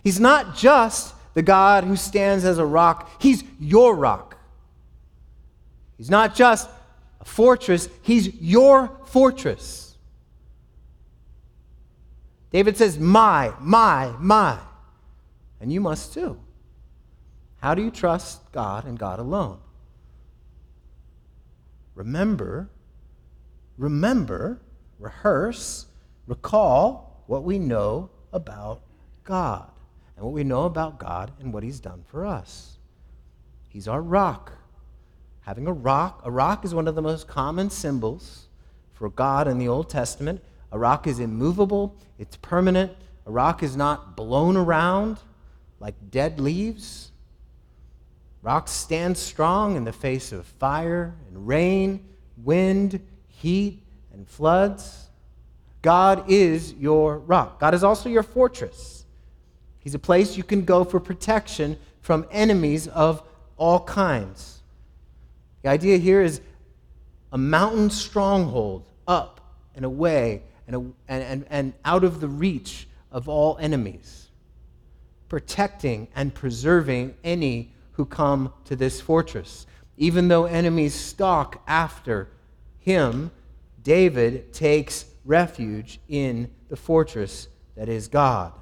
He's 0.05 0.21
not 0.21 0.55
just 0.55 1.15
the 1.33 1.43
God 1.43 1.85
who 1.85 1.97
stands 1.97 2.45
as 2.45 2.59
a 2.59 2.67
rock, 2.67 3.11
He's 3.21 3.43
your 3.59 3.97
rock. 3.97 4.37
He's 5.97 6.11
not 6.11 6.35
just 6.35 6.69
a 7.21 7.25
fortress, 7.25 7.89
He's 8.03 8.35
your 8.35 8.91
fortress. 9.07 9.97
David 12.51 12.77
says, 12.77 12.99
My, 12.99 13.55
my, 13.59 14.13
my. 14.19 14.59
And 15.63 15.73
you 15.73 15.81
must 15.81 16.13
too. 16.13 16.39
How 17.63 17.75
do 17.75 17.83
you 17.83 17.91
trust 17.91 18.53
God 18.53 18.85
and 18.85 18.99
God 18.99 19.19
alone? 19.19 19.59
Remember, 21.95 22.69
remember, 23.79 24.61
rehearse, 24.99 25.87
recall 26.27 27.23
what 27.27 27.45
we 27.45 27.59
know 27.59 28.11
about 28.33 28.81
God 29.25 29.71
and 30.17 30.25
what 30.25 30.35
we 30.35 30.45
know 30.45 30.65
about 30.65 30.99
God 30.99 31.33
and 31.41 31.53
what 31.53 31.63
He's 31.63 31.81
done 31.81 32.05
for 32.07 32.27
us. 32.27 32.79
He's 33.69 33.89
our 33.89 34.03
rock. 34.03 34.53
Having 35.43 35.67
a 35.67 35.73
rock, 35.73 36.21
a 36.25 36.31
rock 36.31 36.65
is 36.65 36.75
one 36.75 36.87
of 36.87 36.95
the 36.95 37.03
most 37.03 37.27
common 37.27 37.71
symbols 37.71 38.49
for 38.93 39.11
God 39.11 39.49
in 39.49 39.59
the 39.59 39.69
Old 39.69 39.91
Testament. 39.91 40.43
A 40.71 40.79
rock 40.79 41.07
is 41.07 41.19
immovable, 41.19 41.97
it's 42.19 42.37
permanent. 42.37 42.93
A 43.27 43.31
rock 43.31 43.63
is 43.63 43.77
not 43.77 44.17
blown 44.17 44.57
around 44.57 45.19
like 45.81 45.95
dead 46.11 46.39
leaves. 46.39 47.11
Rocks 48.43 48.73
stand 48.73 49.17
strong 49.17 49.77
in 49.77 49.85
the 49.85 49.93
face 49.93 50.33
of 50.33 50.47
fire 50.47 51.15
and 51.29 51.47
rain, 51.47 52.09
wind, 52.37 53.01
heat, 53.43 53.83
and 54.13 54.29
floods. 54.29 55.09
God 55.83 56.31
is 56.31 56.75
your 56.75 57.19
rock. 57.19 57.59
God 57.59 57.75
is 57.75 57.83
also 57.83 58.09
your 58.09 58.23
fortress. 58.23 59.05
He's 59.81 59.97
a 59.97 59.99
place 59.99 60.37
you 60.37 60.45
can 60.45 60.65
go 60.65 60.85
for 60.85 61.01
protection 61.01 61.77
from 62.01 62.25
enemies 62.31 62.87
of 62.87 63.23
all 63.57 63.81
kinds. 63.81 64.61
The 65.63 65.71
idea 65.71 65.99
here 65.99 66.23
is 66.23 66.41
a 67.33 67.39
mountain 67.39 67.91
stronghold 67.91 68.89
up 69.09 69.41
and 69.75 69.85
away 69.85 70.43
and, 70.69 70.95
and, 71.09 71.23
and, 71.23 71.47
and 71.51 71.73
out 71.85 72.05
of 72.05 72.21
the 72.21 72.29
reach 72.29 72.87
of 73.11 73.29
all 73.29 73.59
enemies, 73.61 74.29
protecting 75.29 76.07
and 76.15 76.33
preserving 76.33 77.15
any 77.25 77.73
who 77.93 78.05
come 78.05 78.53
to 78.67 78.77
this 78.77 79.01
fortress. 79.01 79.67
Even 79.97 80.29
though 80.29 80.45
enemies 80.45 80.95
stalk 80.95 81.61
after 81.67 82.29
him, 82.85 83.31
David 83.83 84.53
takes 84.53 85.07
refuge 85.25 86.01
in 86.09 86.51
the 86.69 86.77
fortress 86.77 87.49
that 87.77 87.89
is 87.89 88.09
God. 88.09 88.53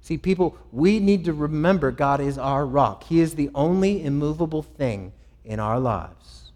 See, 0.00 0.18
people, 0.18 0.58
we 0.72 0.98
need 0.98 1.24
to 1.26 1.32
remember 1.32 1.90
God 1.90 2.20
is 2.20 2.36
our 2.36 2.66
rock. 2.66 3.04
He 3.04 3.20
is 3.20 3.34
the 3.34 3.50
only 3.54 4.04
immovable 4.04 4.62
thing 4.62 5.12
in 5.44 5.60
our 5.60 5.78
lives. 5.78 6.52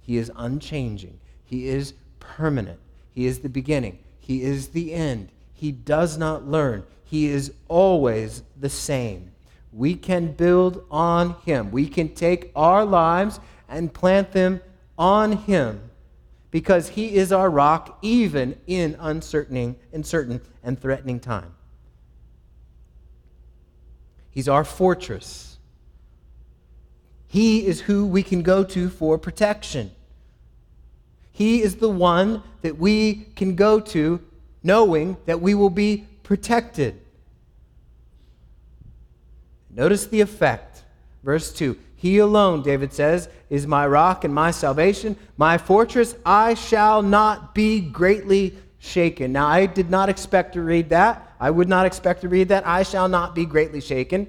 He 0.00 0.18
is 0.18 0.30
unchanging, 0.36 1.18
He 1.44 1.68
is 1.68 1.94
permanent, 2.20 2.78
He 3.12 3.26
is 3.26 3.40
the 3.40 3.48
beginning, 3.48 3.98
He 4.20 4.42
is 4.42 4.68
the 4.68 4.92
end. 4.92 5.30
He 5.54 5.72
does 5.72 6.18
not 6.18 6.46
learn. 6.46 6.84
He 7.04 7.26
is 7.26 7.52
always 7.68 8.42
the 8.60 8.68
same. 8.68 9.30
We 9.72 9.94
can 9.94 10.32
build 10.32 10.84
on 10.90 11.36
Him. 11.46 11.70
We 11.70 11.86
can 11.88 12.14
take 12.14 12.52
our 12.54 12.84
lives 12.84 13.40
and 13.74 13.92
plant 13.92 14.32
them 14.32 14.60
on 14.96 15.32
Him 15.32 15.90
because 16.50 16.90
He 16.90 17.16
is 17.16 17.32
our 17.32 17.50
rock 17.50 17.98
even 18.02 18.58
in 18.66 18.96
uncertain, 19.00 19.76
uncertain 19.92 20.40
and 20.62 20.80
threatening 20.80 21.20
time. 21.20 21.54
He's 24.30 24.48
our 24.48 24.64
fortress. 24.64 25.58
He 27.26 27.66
is 27.66 27.82
who 27.82 28.06
we 28.06 28.22
can 28.22 28.42
go 28.42 28.62
to 28.64 28.88
for 28.88 29.18
protection. 29.18 29.90
He 31.32 31.62
is 31.62 31.76
the 31.76 31.90
one 31.90 32.44
that 32.62 32.78
we 32.78 33.26
can 33.34 33.56
go 33.56 33.80
to 33.80 34.20
knowing 34.62 35.16
that 35.26 35.40
we 35.40 35.54
will 35.54 35.70
be 35.70 36.06
protected. 36.22 37.00
Notice 39.68 40.06
the 40.06 40.20
effect. 40.20 40.84
Verse 41.24 41.52
2 41.52 41.76
He 41.96 42.18
alone, 42.18 42.62
David 42.62 42.92
says, 42.92 43.28
is 43.50 43.66
my 43.66 43.86
rock 43.86 44.24
and 44.24 44.34
my 44.34 44.50
salvation, 44.50 45.16
my 45.36 45.58
fortress. 45.58 46.14
I 46.24 46.54
shall 46.54 47.02
not 47.02 47.54
be 47.54 47.80
greatly 47.80 48.56
shaken. 48.78 49.32
Now, 49.32 49.46
I 49.46 49.66
did 49.66 49.90
not 49.90 50.08
expect 50.08 50.54
to 50.54 50.62
read 50.62 50.90
that. 50.90 51.32
I 51.40 51.50
would 51.50 51.68
not 51.68 51.86
expect 51.86 52.22
to 52.22 52.28
read 52.28 52.48
that. 52.48 52.66
I 52.66 52.82
shall 52.82 53.08
not 53.08 53.34
be 53.34 53.44
greatly 53.44 53.80
shaken. 53.80 54.28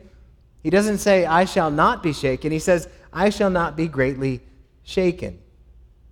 He 0.64 0.70
doesn't 0.70 0.98
say, 0.98 1.26
I 1.26 1.46
shall 1.46 1.72
not 1.72 2.02
be 2.02 2.14
shaken. 2.14 2.52
He 2.52 2.60
says, 2.60 2.88
I 3.14 3.30
shall 3.30 3.50
not 3.50 3.78
be 3.78 3.88
greatly 3.88 4.42
shaken, 4.84 5.40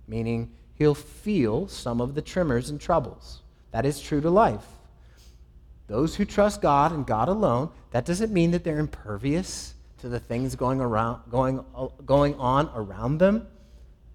meaning 0.06 0.52
he'll 0.76 0.94
feel 0.94 1.68
some 1.68 2.00
of 2.00 2.14
the 2.14 2.22
tremors 2.22 2.70
and 2.70 2.80
troubles. 2.80 3.42
That 3.72 3.84
is 3.84 4.00
true 4.00 4.20
to 4.20 4.30
life. 4.30 4.64
Those 5.86 6.16
who 6.16 6.24
trust 6.24 6.62
God 6.62 6.92
and 6.92 7.06
God 7.06 7.28
alone, 7.28 7.70
that 7.90 8.06
doesn't 8.06 8.32
mean 8.32 8.52
that 8.52 8.64
they're 8.64 8.78
impervious 8.78 9.73
to 10.04 10.10
the 10.10 10.20
things 10.20 10.54
going, 10.54 10.82
around, 10.82 11.22
going, 11.30 11.64
going 12.04 12.34
on 12.34 12.70
around 12.74 13.16
them. 13.16 13.46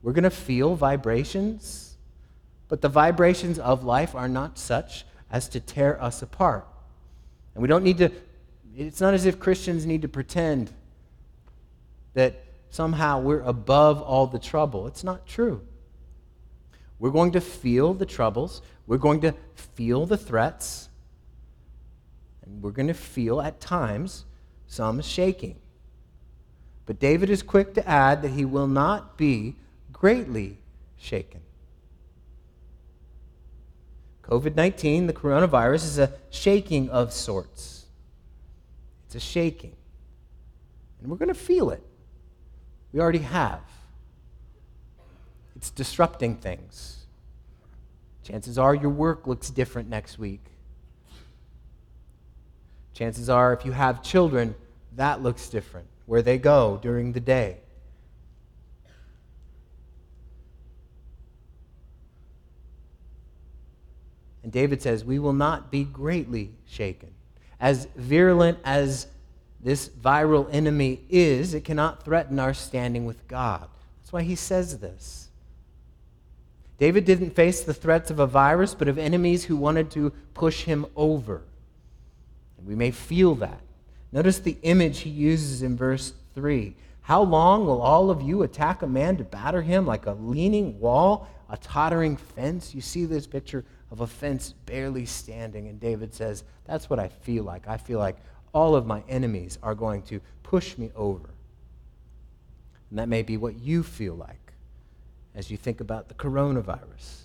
We're 0.03 0.13
going 0.13 0.23
to 0.23 0.29
feel 0.29 0.75
vibrations, 0.75 1.97
but 2.67 2.79
the 2.81 2.87
vibrations 2.87 3.57
of 3.57 3.83
life 3.83 4.13
are 4.13 4.27
not 4.27 4.59
such 4.59 5.03
as 5.31 5.49
to 5.49 5.59
tear 5.59 5.99
us 5.99 6.21
apart. 6.21 6.67
And 7.55 7.63
we 7.63 7.67
don't 7.67 7.83
need 7.83 7.97
to, 7.97 8.11
it's 8.77 9.01
not 9.01 9.15
as 9.15 9.25
if 9.25 9.39
Christians 9.39 9.87
need 9.87 10.03
to 10.03 10.07
pretend 10.07 10.71
that 12.13 12.43
somehow 12.69 13.19
we're 13.19 13.41
above 13.41 13.99
all 13.99 14.27
the 14.27 14.37
trouble. 14.37 14.85
It's 14.85 15.03
not 15.03 15.25
true. 15.25 15.65
We're 16.99 17.09
going 17.09 17.31
to 17.31 17.41
feel 17.41 17.95
the 17.95 18.05
troubles, 18.05 18.61
we're 18.85 18.97
going 18.97 19.21
to 19.21 19.33
feel 19.55 20.05
the 20.05 20.17
threats, 20.17 20.89
and 22.43 22.61
we're 22.61 22.69
going 22.69 22.89
to 22.89 22.93
feel 22.93 23.41
at 23.41 23.59
times 23.59 24.25
some 24.67 25.01
shaking. 25.01 25.55
But 26.89 26.97
David 26.97 27.29
is 27.29 27.43
quick 27.43 27.75
to 27.75 27.87
add 27.87 28.23
that 28.23 28.29
he 28.29 28.45
will 28.45 28.65
not 28.65 29.15
be 29.15 29.57
greatly 29.93 30.57
shaken. 30.97 31.41
COVID 34.23 34.55
19, 34.55 35.05
the 35.05 35.13
coronavirus, 35.13 35.83
is 35.83 35.99
a 35.99 36.13
shaking 36.31 36.89
of 36.89 37.13
sorts. 37.13 37.85
It's 39.05 39.13
a 39.13 39.19
shaking. 39.19 39.75
And 40.99 41.11
we're 41.11 41.17
going 41.17 41.29
to 41.29 41.35
feel 41.35 41.69
it. 41.69 41.83
We 42.91 42.99
already 42.99 43.19
have. 43.19 43.61
It's 45.55 45.69
disrupting 45.69 46.37
things. 46.37 47.05
Chances 48.23 48.57
are 48.57 48.73
your 48.73 48.89
work 48.89 49.27
looks 49.27 49.51
different 49.51 49.89
next 49.89 50.17
week. 50.17 50.41
Chances 52.95 53.29
are, 53.29 53.53
if 53.53 53.63
you 53.63 53.73
have 53.73 54.01
children, 54.01 54.55
that 54.95 55.21
looks 55.21 55.49
different, 55.49 55.85
where 56.09 56.23
they 56.23 56.39
go 56.39 56.79
during 56.81 57.11
the 57.11 57.19
day. 57.19 57.55
And 64.41 64.51
David 64.51 64.81
says, 64.81 65.05
We 65.05 65.19
will 65.19 65.33
not 65.33 65.69
be 65.69 65.83
greatly 65.83 66.49
shaken. 66.65 67.11
As 67.59 67.87
virulent 67.95 68.57
as 68.65 69.05
this 69.61 69.87
viral 69.87 70.49
enemy 70.51 71.01
is, 71.11 71.53
it 71.53 71.63
cannot 71.63 72.03
threaten 72.03 72.39
our 72.39 72.55
standing 72.55 73.05
with 73.05 73.27
God. 73.27 73.67
That's 73.99 74.11
why 74.11 74.23
he 74.23 74.35
says 74.35 74.79
this. 74.79 75.27
David 76.79 77.05
didn't 77.05 77.35
face 77.35 77.61
the 77.61 77.73
threats 77.73 78.09
of 78.09 78.17
a 78.17 78.25
virus, 78.25 78.73
but 78.73 78.87
of 78.87 78.97
enemies 78.97 79.43
who 79.43 79.55
wanted 79.55 79.91
to 79.91 80.09
push 80.33 80.63
him 80.63 80.87
over. 80.95 81.43
And 82.57 82.65
we 82.65 82.73
may 82.73 82.89
feel 82.89 83.35
that. 83.35 83.61
Notice 84.11 84.39
the 84.39 84.57
image 84.63 84.99
he 84.99 85.09
uses 85.09 85.61
in 85.61 85.75
verse 85.77 86.13
3. 86.35 86.75
How 87.01 87.21
long 87.21 87.65
will 87.65 87.81
all 87.81 88.09
of 88.09 88.21
you 88.21 88.43
attack 88.43 88.81
a 88.81 88.87
man 88.87 89.17
to 89.17 89.23
batter 89.23 89.61
him 89.61 89.85
like 89.85 90.05
a 90.05 90.13
leaning 90.13 90.79
wall, 90.79 91.27
a 91.49 91.57
tottering 91.57 92.17
fence? 92.17 92.73
You 92.73 92.81
see 92.81 93.05
this 93.05 93.27
picture 93.27 93.65
of 93.91 94.01
a 94.01 94.07
fence 94.07 94.53
barely 94.65 95.05
standing, 95.05 95.67
and 95.67 95.79
David 95.79 96.13
says, 96.13 96.43
That's 96.65 96.89
what 96.89 96.99
I 96.99 97.07
feel 97.07 97.43
like. 97.43 97.67
I 97.67 97.77
feel 97.77 97.99
like 97.99 98.17
all 98.53 98.75
of 98.75 98.85
my 98.85 99.03
enemies 99.07 99.57
are 99.61 99.75
going 99.75 100.01
to 100.03 100.21
push 100.43 100.77
me 100.77 100.91
over. 100.95 101.29
And 102.89 102.97
that 102.99 103.09
may 103.09 103.21
be 103.21 103.37
what 103.37 103.59
you 103.59 103.83
feel 103.83 104.15
like 104.15 104.53
as 105.35 105.51
you 105.51 105.57
think 105.57 105.79
about 105.81 106.07
the 106.07 106.15
coronavirus. 106.15 107.21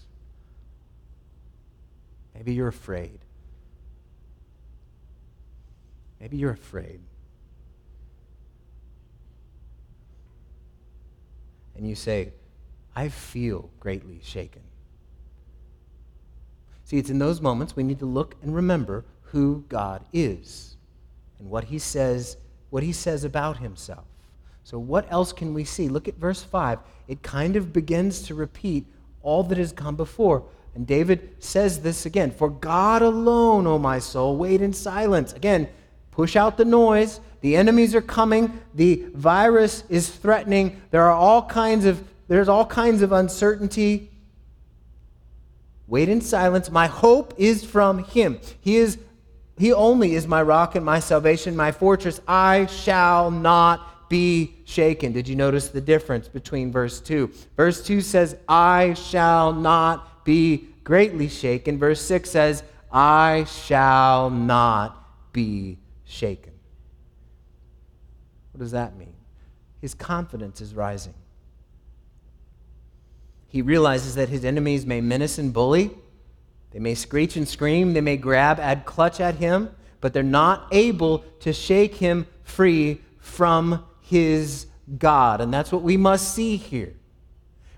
Maybe 2.35 2.53
you're 2.53 2.69
afraid. 2.69 3.24
Maybe 6.25 6.39
you're 6.39 6.53
afraid. 6.53 7.01
And 11.77 11.87
you 11.87 11.95
say, 11.95 12.33
I 12.97 13.11
feel 13.11 13.69
greatly 13.79 14.21
shaken. 14.25 14.63
See, 16.85 16.97
it's 16.97 17.11
in 17.11 17.19
those 17.19 17.43
moments 17.43 17.77
we 17.77 17.83
need 17.83 17.99
to 17.99 18.07
look 18.07 18.37
and 18.41 18.55
remember 18.55 19.05
who 19.21 19.67
God 19.69 20.03
is 20.15 20.79
and 21.39 21.51
what 21.51 21.65
he 21.65 21.79
says, 21.79 22.39
what 22.71 22.83
he 22.83 22.93
says 22.93 23.25
about 23.25 23.59
himself. 23.59 24.07
So, 24.63 24.79
what 24.79 25.07
else 25.13 25.31
can 25.31 25.53
we 25.53 25.65
see? 25.65 25.91
Look 25.91 26.09
at 26.09 26.15
verse 26.15 26.43
5. 26.43 26.79
It 27.07 27.23
kind 27.23 27.55
of 27.55 27.71
begins 27.71 28.23
to 28.29 28.35
repeat 28.35 28.87
all 29.21 29.43
that 29.43 29.59
has 29.59 29.73
come 29.73 29.97
before. 29.97 30.45
And 30.75 30.87
David 30.87 31.37
says 31.39 31.81
this 31.81 32.07
again 32.07 32.31
For 32.31 32.49
God 32.49 33.03
alone, 33.03 33.67
O 33.67 33.79
my 33.79 33.99
soul, 33.99 34.39
wait 34.39 34.63
in 34.63 34.73
silence. 34.73 35.35
Again, 35.35 35.69
push 36.15 36.37
out 36.37 36.57
the 36.57 36.65
noise. 36.65 37.21
The 37.41 37.57
enemies 37.57 37.95
are 37.95 38.01
coming. 38.01 38.61
The 38.75 39.05
virus 39.15 39.85
is 39.89 40.09
threatening. 40.09 40.81
There 40.91 41.03
are 41.03 41.13
all 41.13 41.43
kinds 41.43 41.85
of 41.85 42.03
there's 42.27 42.49
all 42.49 42.65
kinds 42.65 43.03
of 43.03 43.13
uncertainty. 43.13 44.11
Wait 45.87 46.09
in 46.09 46.23
silence. 46.23 46.71
My 46.71 46.87
hope 46.87 47.35
is 47.37 47.63
from 47.63 48.05
him. 48.05 48.39
He 48.61 48.77
is 48.77 48.99
he 49.59 49.73
only 49.73 50.15
is 50.15 50.27
my 50.27 50.43
rock 50.43 50.75
and 50.75 50.85
my 50.85 51.01
salvation, 51.01 51.55
my 51.55 51.71
fortress. 51.71 52.21
I 52.27 52.67
shall 52.67 53.31
not 53.31 54.09
be 54.09 54.55
shaken. 54.65 55.13
Did 55.13 55.29
you 55.29 55.37
notice 55.37 55.69
the 55.69 55.81
difference 55.81 56.29
between 56.29 56.73
verse 56.73 57.01
2? 57.01 57.31
Verse 57.57 57.85
2 57.85 58.01
says, 58.01 58.37
I 58.49 58.95
shall 58.95 59.53
not 59.53 60.25
be 60.25 60.69
greatly 60.83 61.29
shaken. 61.29 61.79
Verse 61.79 62.01
6 62.01 62.31
says, 62.31 62.63
I 62.91 63.45
shall 63.45 64.31
not 64.31 65.33
be 65.33 65.79
shaken. 66.15 66.53
What 68.53 68.61
does 68.61 68.71
that 68.71 68.97
mean? 68.97 69.15
His 69.81 69.95
confidence 69.95 70.61
is 70.61 70.75
rising. 70.75 71.15
He 73.49 73.63
realizes 73.63 74.15
that 74.15 74.29
his 74.29 74.45
enemies 74.45 74.87
may 74.87 75.01
menace 75.01 75.39
and 75.39 75.53
bully, 75.53 75.91
they 76.71 76.79
may 76.79 76.95
screech 76.95 77.37
and 77.37 77.47
scream, 77.47 77.93
they 77.93 78.01
may 78.01 78.17
grab, 78.17 78.59
add 78.59 78.85
clutch 78.85 79.21
at 79.21 79.37
him, 79.37 79.71
but 80.01 80.13
they're 80.13 80.23
not 80.23 80.67
able 80.73 81.21
to 81.41 81.53
shake 81.53 81.95
him 81.95 82.27
free 82.43 83.01
from 83.19 83.85
his 84.01 84.67
God. 84.99 85.41
And 85.41 85.53
that's 85.55 85.71
what 85.71 85.83
we 85.83 85.97
must 85.97 86.35
see 86.35 86.57
here. 86.57 86.95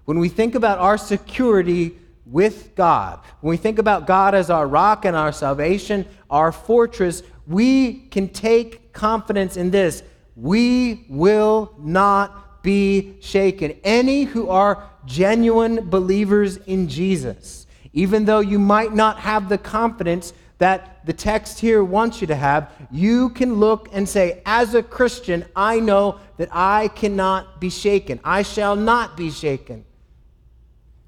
When 0.06 0.18
we 0.18 0.28
think 0.28 0.54
about 0.54 0.78
our 0.78 0.96
security 0.96 1.96
with 2.26 2.74
God, 2.74 3.20
when 3.40 3.50
we 3.50 3.56
think 3.56 3.78
about 3.78 4.06
God 4.06 4.34
as 4.34 4.50
our 4.50 4.66
rock 4.66 5.04
and 5.04 5.16
our 5.16 5.32
salvation, 5.32 6.06
our 6.28 6.50
fortress, 6.52 7.22
we 7.46 7.92
can 8.10 8.28
take 8.28 8.92
confidence 8.92 9.56
in 9.56 9.70
this. 9.70 10.02
We 10.34 11.06
will 11.08 11.72
not 11.78 12.62
be 12.62 13.16
shaken. 13.20 13.78
Any 13.84 14.24
who 14.24 14.48
are 14.48 14.90
genuine 15.06 15.88
believers 15.88 16.56
in 16.56 16.88
Jesus, 16.88 17.66
even 17.92 18.24
though 18.24 18.40
you 18.40 18.58
might 18.58 18.92
not 18.92 19.20
have 19.20 19.48
the 19.48 19.56
confidence 19.56 20.34
that 20.58 21.06
the 21.06 21.12
text 21.12 21.60
here 21.60 21.84
wants 21.84 22.20
you 22.20 22.26
to 22.26 22.34
have, 22.34 22.72
you 22.90 23.30
can 23.30 23.54
look 23.54 23.88
and 23.92 24.08
say, 24.08 24.42
as 24.44 24.74
a 24.74 24.82
Christian, 24.82 25.44
I 25.54 25.78
know 25.78 26.18
that 26.38 26.48
I 26.50 26.88
cannot 26.88 27.60
be 27.60 27.70
shaken. 27.70 28.18
I 28.24 28.42
shall 28.42 28.74
not 28.74 29.16
be 29.16 29.30
shaken. 29.30 29.85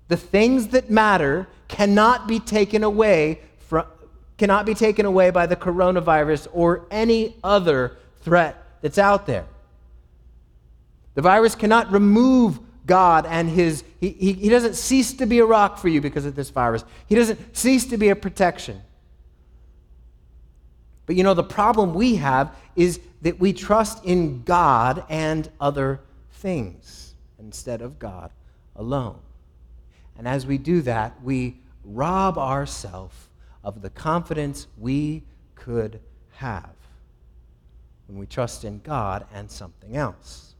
The 0.08 0.16
things 0.16 0.68
that 0.68 0.90
matter 0.90 1.46
cannot 1.68 2.26
be 2.26 2.40
taken 2.40 2.82
away 2.82 3.40
from, 3.58 3.86
cannot 4.38 4.66
be 4.66 4.74
taken 4.74 5.04
away 5.04 5.30
by 5.30 5.46
the 5.46 5.56
coronavirus 5.56 6.48
or 6.52 6.86
any 6.90 7.36
other 7.44 7.96
threat 8.22 8.62
that's 8.80 8.98
out 8.98 9.26
there. 9.26 9.46
The 11.14 11.22
virus 11.22 11.54
cannot 11.54 11.92
remove 11.92 12.60
God 12.86 13.26
and 13.26 13.50
his, 13.50 13.84
he, 14.00 14.10
he, 14.10 14.32
he 14.32 14.48
doesn't 14.48 14.74
cease 14.74 15.12
to 15.14 15.26
be 15.26 15.40
a 15.40 15.44
rock 15.44 15.78
for 15.78 15.88
you 15.88 16.00
because 16.00 16.24
of 16.24 16.34
this 16.34 16.50
virus. 16.50 16.84
He 17.06 17.14
doesn't 17.14 17.56
cease 17.56 17.84
to 17.86 17.98
be 17.98 18.08
a 18.08 18.16
protection. 18.16 18.80
But 21.04 21.16
you 21.16 21.22
know, 21.22 21.34
the 21.34 21.44
problem 21.44 21.94
we 21.94 22.16
have 22.16 22.54
is 22.76 23.00
that 23.22 23.40
we 23.40 23.52
trust 23.52 24.04
in 24.04 24.42
God 24.42 25.04
and 25.08 25.50
other 25.60 26.00
things 26.32 27.14
instead 27.38 27.82
of 27.82 27.98
God 27.98 28.30
alone. 28.76 29.18
And 30.18 30.26
as 30.26 30.44
we 30.44 30.58
do 30.58 30.82
that, 30.82 31.22
we 31.22 31.60
rob 31.84 32.36
ourselves 32.36 33.28
of 33.64 33.80
the 33.80 33.90
confidence 33.90 34.66
we 34.76 35.22
could 35.54 36.00
have 36.32 36.74
when 38.08 38.18
we 38.18 38.26
trust 38.26 38.64
in 38.64 38.80
God 38.80 39.26
and 39.32 39.50
something 39.50 39.96
else. 39.96 40.54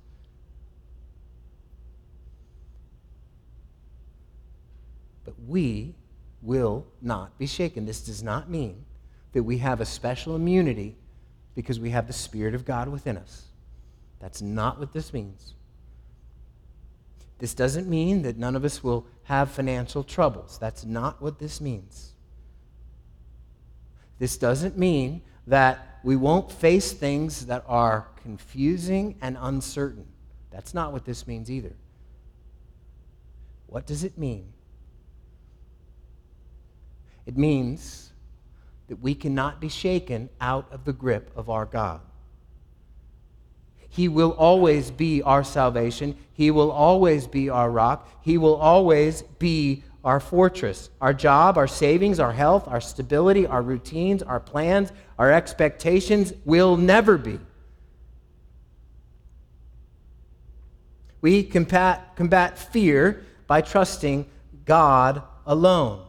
But 5.24 5.34
we 5.46 5.94
will 6.40 6.86
not 7.02 7.36
be 7.38 7.46
shaken. 7.46 7.84
This 7.84 8.00
does 8.00 8.22
not 8.22 8.48
mean 8.48 8.84
that 9.32 9.42
we 9.42 9.58
have 9.58 9.80
a 9.80 9.84
special 9.84 10.36
immunity 10.36 10.96
because 11.54 11.80
we 11.80 11.90
have 11.90 12.06
the 12.06 12.12
Spirit 12.12 12.54
of 12.54 12.64
God 12.64 12.88
within 12.88 13.16
us. 13.16 13.46
That's 14.20 14.40
not 14.40 14.78
what 14.78 14.92
this 14.92 15.12
means. 15.12 15.54
This 17.38 17.54
doesn't 17.54 17.88
mean 17.88 18.22
that 18.22 18.36
none 18.36 18.56
of 18.56 18.64
us 18.64 18.82
will 18.82 19.06
have 19.24 19.50
financial 19.50 20.02
troubles. 20.02 20.58
That's 20.58 20.84
not 20.84 21.22
what 21.22 21.38
this 21.38 21.60
means. 21.60 22.12
This 24.18 24.36
doesn't 24.36 24.76
mean 24.76 25.22
that 25.46 26.00
we 26.02 26.16
won't 26.16 26.50
face 26.50 26.92
things 26.92 27.46
that 27.46 27.64
are 27.66 28.08
confusing 28.22 29.16
and 29.22 29.36
uncertain. 29.40 30.06
That's 30.50 30.74
not 30.74 30.92
what 30.92 31.04
this 31.04 31.26
means 31.26 31.50
either. 31.50 31.74
What 33.66 33.86
does 33.86 34.02
it 34.02 34.18
mean? 34.18 34.52
It 37.26 37.36
means 37.36 38.12
that 38.88 39.00
we 39.00 39.14
cannot 39.14 39.60
be 39.60 39.68
shaken 39.68 40.30
out 40.40 40.66
of 40.72 40.84
the 40.84 40.92
grip 40.92 41.30
of 41.36 41.50
our 41.50 41.66
God. 41.66 42.00
He 43.88 44.08
will 44.08 44.32
always 44.32 44.90
be 44.90 45.22
our 45.22 45.42
salvation. 45.42 46.16
He 46.32 46.50
will 46.50 46.70
always 46.70 47.26
be 47.26 47.48
our 47.48 47.70
rock. 47.70 48.08
He 48.22 48.38
will 48.38 48.56
always 48.56 49.22
be 49.22 49.82
our 50.04 50.20
fortress. 50.20 50.90
Our 51.00 51.12
job, 51.12 51.58
our 51.58 51.66
savings, 51.66 52.20
our 52.20 52.32
health, 52.32 52.68
our 52.68 52.80
stability, 52.80 53.46
our 53.46 53.62
routines, 53.62 54.22
our 54.22 54.40
plans, 54.40 54.92
our 55.18 55.32
expectations 55.32 56.32
will 56.44 56.76
never 56.76 57.18
be. 57.18 57.40
We 61.20 61.42
combat, 61.42 62.14
combat 62.14 62.58
fear 62.58 63.24
by 63.46 63.60
trusting 63.62 64.26
God 64.64 65.22
alone. 65.46 66.04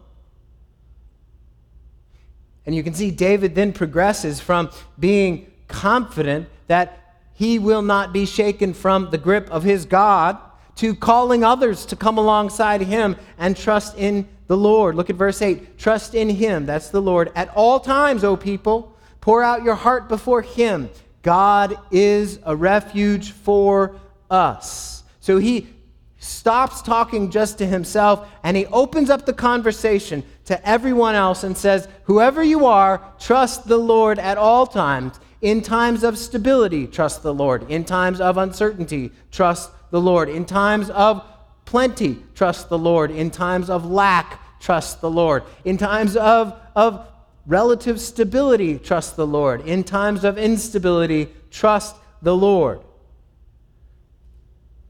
And 2.65 2.75
you 2.75 2.83
can 2.83 2.93
see 2.93 3.09
David 3.09 3.55
then 3.55 3.73
progresses 3.73 4.39
from 4.39 4.69
being 4.99 5.51
confident 5.67 6.47
that 6.67 7.08
he 7.39 7.57
will 7.57 7.81
not 7.81 8.11
be 8.11 8.25
shaken 8.25 8.73
from 8.73 9.11
the 9.11 9.17
grip 9.17 9.49
of 9.49 9.63
his 9.63 9.85
God 9.85 10.37
to 10.75 10.93
calling 10.93 11.41
others 11.41 11.85
to 11.85 11.95
come 11.95 12.17
alongside 12.17 12.81
him 12.81 13.15
and 13.37 13.55
trust 13.55 13.97
in 13.97 14.27
the 14.47 14.57
Lord. 14.57 14.95
Look 14.95 15.09
at 15.09 15.15
verse 15.15 15.41
8. 15.41 15.77
Trust 15.77 16.15
in 16.15 16.27
him, 16.27 16.65
that's 16.65 16.89
the 16.89 17.01
Lord, 17.01 17.31
at 17.35 17.47
all 17.55 17.79
times, 17.79 18.25
O 18.25 18.35
people. 18.35 18.93
Pour 19.21 19.41
out 19.41 19.63
your 19.63 19.75
heart 19.75 20.09
before 20.09 20.41
him. 20.41 20.89
God 21.21 21.77
is 21.91 22.39
a 22.43 22.53
refuge 22.53 23.31
for 23.31 23.95
us. 24.29 25.05
So 25.21 25.37
he 25.37 25.69
stops 26.17 26.81
talking 26.81 27.31
just 27.31 27.57
to 27.59 27.65
himself 27.65 28.29
and 28.43 28.57
he 28.57 28.65
opens 28.65 29.09
up 29.09 29.25
the 29.25 29.31
conversation 29.31 30.25
to 30.43 30.67
everyone 30.67 31.15
else 31.15 31.45
and 31.45 31.57
says, 31.57 31.87
Whoever 32.03 32.43
you 32.43 32.65
are, 32.65 33.01
trust 33.17 33.65
the 33.65 33.77
Lord 33.77 34.19
at 34.19 34.37
all 34.37 34.67
times. 34.67 35.17
In 35.41 35.61
times 35.61 36.03
of 36.03 36.17
stability, 36.17 36.85
trust 36.85 37.23
the 37.23 37.33
Lord. 37.33 37.69
In 37.71 37.85
times 37.85 38.19
of 38.19 38.37
uncertainty, 38.37 39.11
trust 39.31 39.71
the 39.89 40.01
Lord. 40.01 40.27
In 40.27 40.45
times 40.45 40.89
of 40.89 41.23
plenty, 41.65 42.17
trust 42.35 42.69
the 42.69 42.77
Lord. 42.77 43.11
In 43.11 43.31
times 43.31 43.69
of 43.69 43.85
lack, 43.85 44.59
trust 44.59 44.99
the 45.01 45.09
Lord. 45.09 45.43
In 45.63 45.77
times 45.77 46.17
of, 46.17 46.59
of 46.75 47.07
relative 47.45 48.01
stability, 48.01 48.77
trust 48.77 49.15
the 49.15 49.27
Lord. 49.27 49.61
In 49.61 49.83
times 49.83 50.23
of 50.23 50.37
instability, 50.37 51.29
trust 51.51 51.95
the 52.21 52.35
Lord. 52.35 52.81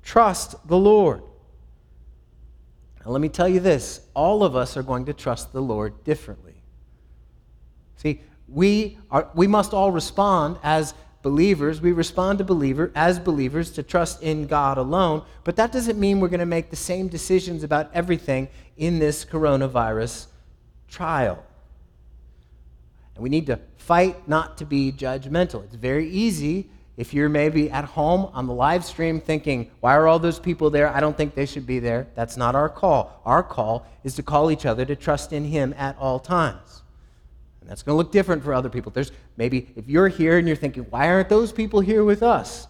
Trust 0.02 0.68
the 0.68 0.78
Lord. 0.78 1.22
Now, 3.06 3.12
let 3.12 3.22
me 3.22 3.30
tell 3.30 3.48
you 3.48 3.60
this 3.60 4.02
all 4.16 4.44
of 4.44 4.56
us 4.56 4.76
are 4.76 4.84
going 4.84 5.06
to 5.06 5.14
trust 5.14 5.54
the 5.54 5.62
Lord 5.62 6.04
differently. 6.04 6.56
See, 7.98 8.22
we, 8.52 8.98
are, 9.12 9.30
we 9.34 9.48
must 9.48 9.74
all 9.74 9.92
respond 9.92 10.58
as 10.64 10.94
believers. 11.22 11.82
We 11.82 11.92
respond 11.92 12.40
to 12.40 12.44
believer 12.44 12.92
as 12.96 13.20
believers 13.20 13.72
to 13.72 13.84
trust 13.84 14.24
in 14.24 14.48
God 14.48 14.78
alone, 14.78 15.24
but 15.44 15.56
that 15.58 15.72
doesn't 15.72 16.00
mean 16.00 16.20
we're 16.20 16.30
going 16.30 16.40
to 16.40 16.46
make 16.46 16.70
the 16.70 16.76
same 16.76 17.08
decisions 17.08 17.64
about 17.64 17.92
everything 17.94 18.48
in 18.78 19.00
this 19.00 19.26
coronavirus 19.26 20.28
trial. 20.88 21.44
And 23.16 23.24
we 23.24 23.30
need 23.30 23.48
to 23.48 23.60
fight 23.78 24.28
not 24.28 24.58
to 24.60 24.66
be 24.66 24.92
judgmental. 24.92 25.64
It's 25.66 25.76
very 25.76 26.10
easy 26.10 26.70
if 26.96 27.14
you're 27.14 27.30
maybe 27.30 27.72
at 27.72 27.86
home 27.86 28.30
on 28.34 28.46
the 28.46 28.54
live 28.54 28.84
stream 28.84 29.22
thinking, 29.22 29.72
why 29.80 29.96
are 29.96 30.08
all 30.08 30.20
those 30.20 30.40
people 30.40 30.70
there? 30.70 30.94
I 30.94 31.00
don't 31.00 31.16
think 31.16 31.34
they 31.34 31.46
should 31.46 31.66
be 31.66 31.80
there. 31.80 32.08
That's 32.14 32.36
not 32.36 32.56
our 32.56 32.68
call. 32.68 33.22
Our 33.26 33.42
call 33.42 33.86
is 34.04 34.16
to 34.16 34.24
call 34.24 34.52
each 34.52 34.66
other 34.66 34.84
to 34.84 34.96
trust 34.98 35.32
in 35.32 35.46
Him 35.46 35.74
at 35.78 35.98
all 35.98 36.20
times. 36.20 36.84
That's 37.70 37.84
going 37.84 37.94
to 37.94 37.98
look 37.98 38.12
different 38.12 38.44
for 38.44 38.52
other 38.52 38.68
people. 38.68 38.92
There's 38.92 39.12
maybe 39.38 39.70
if 39.76 39.88
you're 39.88 40.08
here 40.08 40.40
and 40.40 40.48
you're 40.48 40.58
thinking, 40.58 40.88
why 40.90 41.08
aren't 41.08 41.30
those 41.30 41.52
people 41.52 41.82
here 41.82 42.04
with 42.04 42.24
us? 42.24 42.68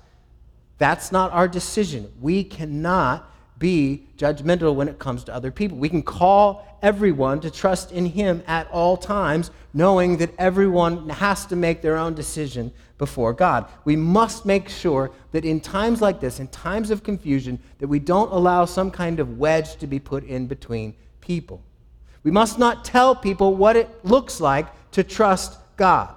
That's 0.78 1.14
not 1.14 1.32
our 1.32 1.48
decision. 1.48 2.12
We 2.20 2.44
cannot 2.44 3.32
be 3.58 4.08
judgmental 4.18 4.76
when 4.76 4.90
it 4.90 5.00
comes 5.00 5.24
to 5.24 5.34
other 5.34 5.52
people. 5.52 5.78
We 5.78 5.88
can 5.88 6.02
call 6.02 6.66
everyone 6.82 7.40
to 7.42 7.52
trust 7.52 7.94
in 7.94 8.08
Him 8.08 8.44
at 8.46 8.70
all 8.72 8.98
times, 8.98 9.52
knowing 9.74 10.18
that 10.18 10.32
everyone 10.38 11.08
has 11.08 11.46
to 11.46 11.56
make 11.56 11.82
their 11.82 11.96
own 11.96 12.14
decision 12.14 12.70
before 12.98 13.32
God. 13.32 13.70
We 13.86 13.96
must 13.96 14.46
make 14.46 14.68
sure 14.68 15.12
that 15.32 15.46
in 15.46 15.62
times 15.62 16.02
like 16.02 16.20
this, 16.20 16.42
in 16.42 16.50
times 16.50 16.92
of 16.92 17.04
confusion, 17.04 17.58
that 17.80 17.88
we 17.88 18.00
don't 18.00 18.34
allow 18.34 18.66
some 18.66 18.92
kind 18.92 19.22
of 19.22 19.38
wedge 19.38 19.78
to 19.78 19.88
be 19.88 20.00
put 20.00 20.26
in 20.26 20.48
between 20.48 20.94
people. 21.22 21.62
We 22.24 22.32
must 22.32 22.60
not 22.60 22.84
tell 22.84 23.16
people 23.16 23.56
what 23.56 23.78
it 23.78 23.90
looks 24.04 24.42
like 24.42 24.68
to 24.92 25.04
trust 25.04 25.58
God. 25.78 26.14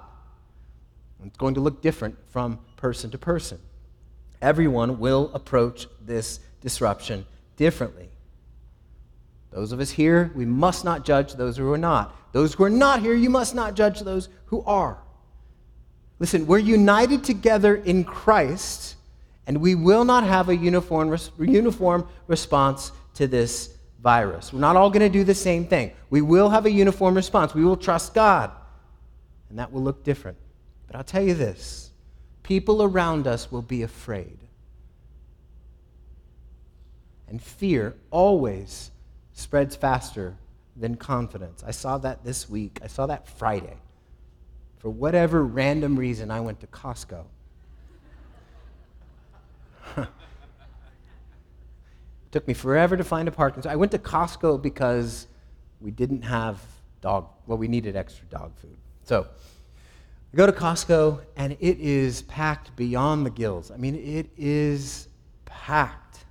It's 1.25 1.37
going 1.37 1.53
to 1.55 1.61
look 1.61 1.81
different 1.81 2.17
from 2.29 2.59
person 2.75 3.09
to 3.11 3.17
person. 3.17 3.59
Everyone 4.41 4.99
will 4.99 5.31
approach 5.33 5.87
this 6.01 6.39
disruption 6.61 7.25
differently. 7.55 8.09
Those 9.51 9.71
of 9.71 9.79
us 9.79 9.91
here, 9.91 10.31
we 10.35 10.45
must 10.45 10.83
not 10.83 11.05
judge 11.05 11.33
those 11.33 11.57
who 11.57 11.71
are 11.71 11.77
not. 11.77 12.15
Those 12.33 12.55
who 12.55 12.63
are 12.63 12.69
not 12.69 13.01
here, 13.01 13.13
you 13.13 13.29
must 13.29 13.53
not 13.53 13.75
judge 13.75 13.99
those 14.01 14.27
who 14.45 14.63
are. 14.63 14.97
Listen, 16.19 16.47
we're 16.47 16.57
united 16.57 17.23
together 17.23 17.75
in 17.75 18.03
Christ, 18.03 18.95
and 19.45 19.61
we 19.61 19.75
will 19.75 20.03
not 20.03 20.23
have 20.23 20.49
a 20.49 20.55
uniform, 20.55 21.15
uniform 21.37 22.07
response 22.27 22.91
to 23.15 23.27
this 23.27 23.77
virus. 24.01 24.51
We're 24.51 24.59
not 24.59 24.75
all 24.75 24.89
going 24.89 25.01
to 25.01 25.09
do 25.09 25.23
the 25.23 25.35
same 25.35 25.65
thing. 25.65 25.91
We 26.09 26.21
will 26.21 26.49
have 26.49 26.65
a 26.65 26.71
uniform 26.71 27.15
response. 27.15 27.53
We 27.53 27.63
will 27.63 27.77
trust 27.77 28.13
God, 28.13 28.51
and 29.53 29.59
that 29.59 29.71
will 29.71 29.83
look 29.83 30.03
different. 30.03 30.39
But 30.87 30.95
I'll 30.95 31.03
tell 31.03 31.21
you 31.21 31.35
this 31.35 31.91
people 32.41 32.81
around 32.81 33.27
us 33.27 33.51
will 33.51 33.61
be 33.61 33.83
afraid. 33.83 34.39
And 37.27 37.39
fear 37.39 37.95
always 38.09 38.89
spreads 39.33 39.75
faster 39.75 40.35
than 40.75 40.95
confidence. 40.95 41.63
I 41.63 41.69
saw 41.69 41.99
that 41.99 42.23
this 42.23 42.49
week. 42.49 42.79
I 42.83 42.87
saw 42.87 43.05
that 43.05 43.27
Friday. 43.27 43.77
For 44.79 44.89
whatever 44.89 45.43
random 45.43 45.99
reason, 45.99 46.31
I 46.31 46.39
went 46.39 46.59
to 46.61 46.67
Costco. 46.67 47.23
took 52.31 52.47
me 52.47 52.55
forever 52.55 52.97
to 52.97 53.03
find 53.03 53.27
a 53.27 53.31
parking 53.31 53.61
spot. 53.61 53.71
I 53.71 53.75
went 53.75 53.91
to 53.91 53.99
Costco 53.99 54.59
because 54.63 55.27
we 55.79 55.91
didn't 55.91 56.23
have 56.23 56.59
dog, 57.01 57.27
well, 57.45 57.59
we 57.59 57.67
needed 57.67 57.95
extra 57.95 58.25
dog 58.25 58.57
food. 58.57 58.77
So 59.03 59.27
I 60.33 60.37
go 60.37 60.45
to 60.45 60.51
Costco, 60.51 61.21
and 61.35 61.53
it 61.59 61.79
is 61.79 62.23
packed 62.23 62.75
beyond 62.75 63.25
the 63.25 63.29
gills. 63.29 63.71
I 63.71 63.77
mean, 63.77 63.95
it 63.95 64.29
is 64.37 65.07
packed. 65.45 66.25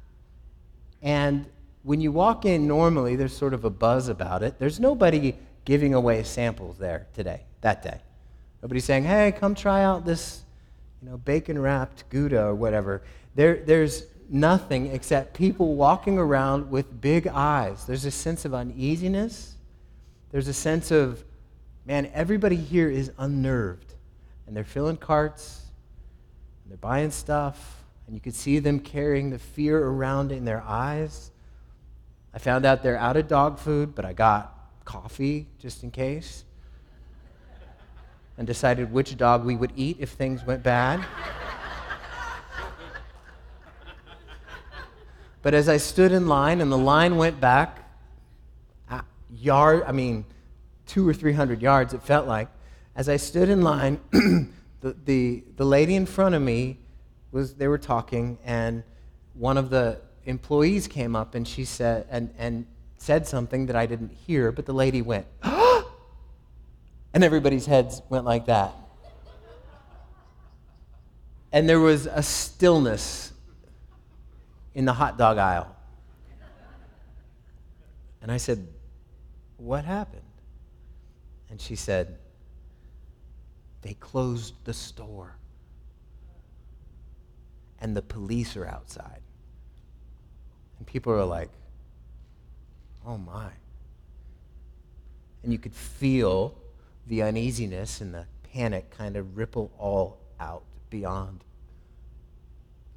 And 1.02 1.46
when 1.82 2.00
you 2.00 2.12
walk 2.12 2.44
in 2.44 2.66
normally, 2.66 3.16
there's 3.16 3.36
sort 3.36 3.54
of 3.54 3.64
a 3.64 3.70
buzz 3.70 4.08
about 4.08 4.42
it. 4.42 4.58
There's 4.58 4.80
nobody 4.80 5.36
giving 5.64 5.94
away 5.94 6.22
samples 6.22 6.78
there 6.78 7.06
today. 7.14 7.42
that 7.60 7.82
day. 7.82 8.00
Nobody's 8.62 8.84
saying, 8.84 9.04
hey, 9.04 9.32
come 9.32 9.54
try 9.54 9.82
out 9.82 10.04
this 10.04 10.42
you 11.02 11.10
know, 11.10 11.16
bacon 11.18 11.60
wrapped 11.60 12.08
Gouda 12.10 12.44
or 12.44 12.54
whatever. 12.54 13.02
There, 13.34 13.56
there's 13.56 14.04
nothing 14.28 14.86
except 14.86 15.34
people 15.34 15.74
walking 15.74 16.18
around 16.18 16.70
with 16.70 17.00
big 17.00 17.26
eyes. 17.26 17.84
There's 17.84 18.04
a 18.04 18.10
sense 18.10 18.44
of 18.44 18.54
uneasiness. 18.54 19.56
There's 20.30 20.48
a 20.48 20.54
sense 20.54 20.90
of, 20.90 21.24
man, 21.84 22.10
everybody 22.14 22.56
here 22.56 22.90
is 22.90 23.12
unnerved. 23.18 23.94
And 24.46 24.56
they're 24.56 24.64
filling 24.64 24.96
carts, 24.96 25.62
and 26.62 26.70
they're 26.70 26.78
buying 26.78 27.10
stuff, 27.10 27.84
and 28.06 28.14
you 28.14 28.20
could 28.20 28.34
see 28.34 28.58
them 28.58 28.80
carrying 28.80 29.30
the 29.30 29.38
fear 29.38 29.78
around 29.78 30.32
in 30.32 30.44
their 30.44 30.62
eyes. 30.62 31.30
I 32.34 32.38
found 32.38 32.64
out 32.64 32.82
they're 32.82 32.98
out 32.98 33.16
of 33.16 33.28
dog 33.28 33.58
food, 33.58 33.94
but 33.94 34.04
I 34.04 34.12
got 34.12 34.58
coffee 34.84 35.46
just 35.58 35.82
in 35.82 35.90
case 35.90 36.44
and 38.38 38.46
decided 38.46 38.92
which 38.92 39.16
dog 39.16 39.44
we 39.44 39.54
would 39.56 39.72
eat 39.76 39.98
if 40.00 40.10
things 40.10 40.44
went 40.44 40.62
bad. 40.62 41.04
but 45.42 45.54
as 45.54 45.68
I 45.68 45.76
stood 45.76 46.12
in 46.12 46.26
line 46.26 46.60
and 46.60 46.72
the 46.72 46.78
line 46.78 47.16
went 47.16 47.40
back, 47.40 47.78
yard, 49.30 49.84
I 49.86 49.92
mean, 49.92 50.24
two 50.86 51.08
or 51.08 51.14
three 51.14 51.32
hundred 51.32 51.62
yards, 51.62 51.94
it 51.94 52.02
felt 52.02 52.26
like. 52.26 52.48
As 52.94 53.08
I 53.08 53.16
stood 53.16 53.48
in 53.48 53.62
line, 53.62 54.00
the, 54.80 54.96
the, 55.04 55.44
the 55.56 55.64
lady 55.64 55.94
in 55.94 56.06
front 56.06 56.34
of 56.34 56.42
me 56.42 56.78
was, 57.30 57.54
they 57.54 57.68
were 57.68 57.78
talking, 57.78 58.38
and 58.44 58.82
one 59.34 59.56
of 59.56 59.70
the 59.70 60.00
employees 60.24 60.86
came 60.86 61.16
up 61.16 61.34
and 61.34 61.46
she 61.48 61.64
said, 61.64 62.06
and, 62.10 62.32
and 62.38 62.66
said 62.98 63.26
something 63.26 63.66
that 63.66 63.76
I 63.76 63.86
didn't 63.86 64.12
hear, 64.12 64.52
but 64.52 64.66
the 64.66 64.72
lady 64.72 65.02
went, 65.02 65.26
and 65.42 67.24
everybody's 67.24 67.66
heads 67.66 68.02
went 68.08 68.24
like 68.24 68.46
that. 68.46 68.74
And 71.52 71.68
there 71.68 71.80
was 71.80 72.06
a 72.06 72.22
stillness 72.22 73.32
in 74.74 74.84
the 74.84 74.92
hot 74.92 75.18
dog 75.18 75.38
aisle. 75.38 75.74
And 78.22 78.30
I 78.30 78.36
said, 78.36 78.66
What 79.56 79.84
happened? 79.84 80.21
And 81.52 81.60
she 81.60 81.76
said, 81.76 82.16
They 83.82 83.92
closed 83.92 84.54
the 84.64 84.72
store. 84.72 85.36
And 87.78 87.94
the 87.94 88.00
police 88.00 88.56
are 88.56 88.66
outside. 88.66 89.20
And 90.78 90.86
people 90.86 91.12
are 91.12 91.26
like, 91.26 91.50
Oh 93.06 93.18
my. 93.18 93.50
And 95.42 95.52
you 95.52 95.58
could 95.58 95.74
feel 95.74 96.56
the 97.06 97.22
uneasiness 97.22 98.00
and 98.00 98.14
the 98.14 98.24
panic 98.54 98.88
kind 98.88 99.18
of 99.18 99.36
ripple 99.36 99.70
all 99.78 100.20
out 100.40 100.62
beyond. 100.88 101.44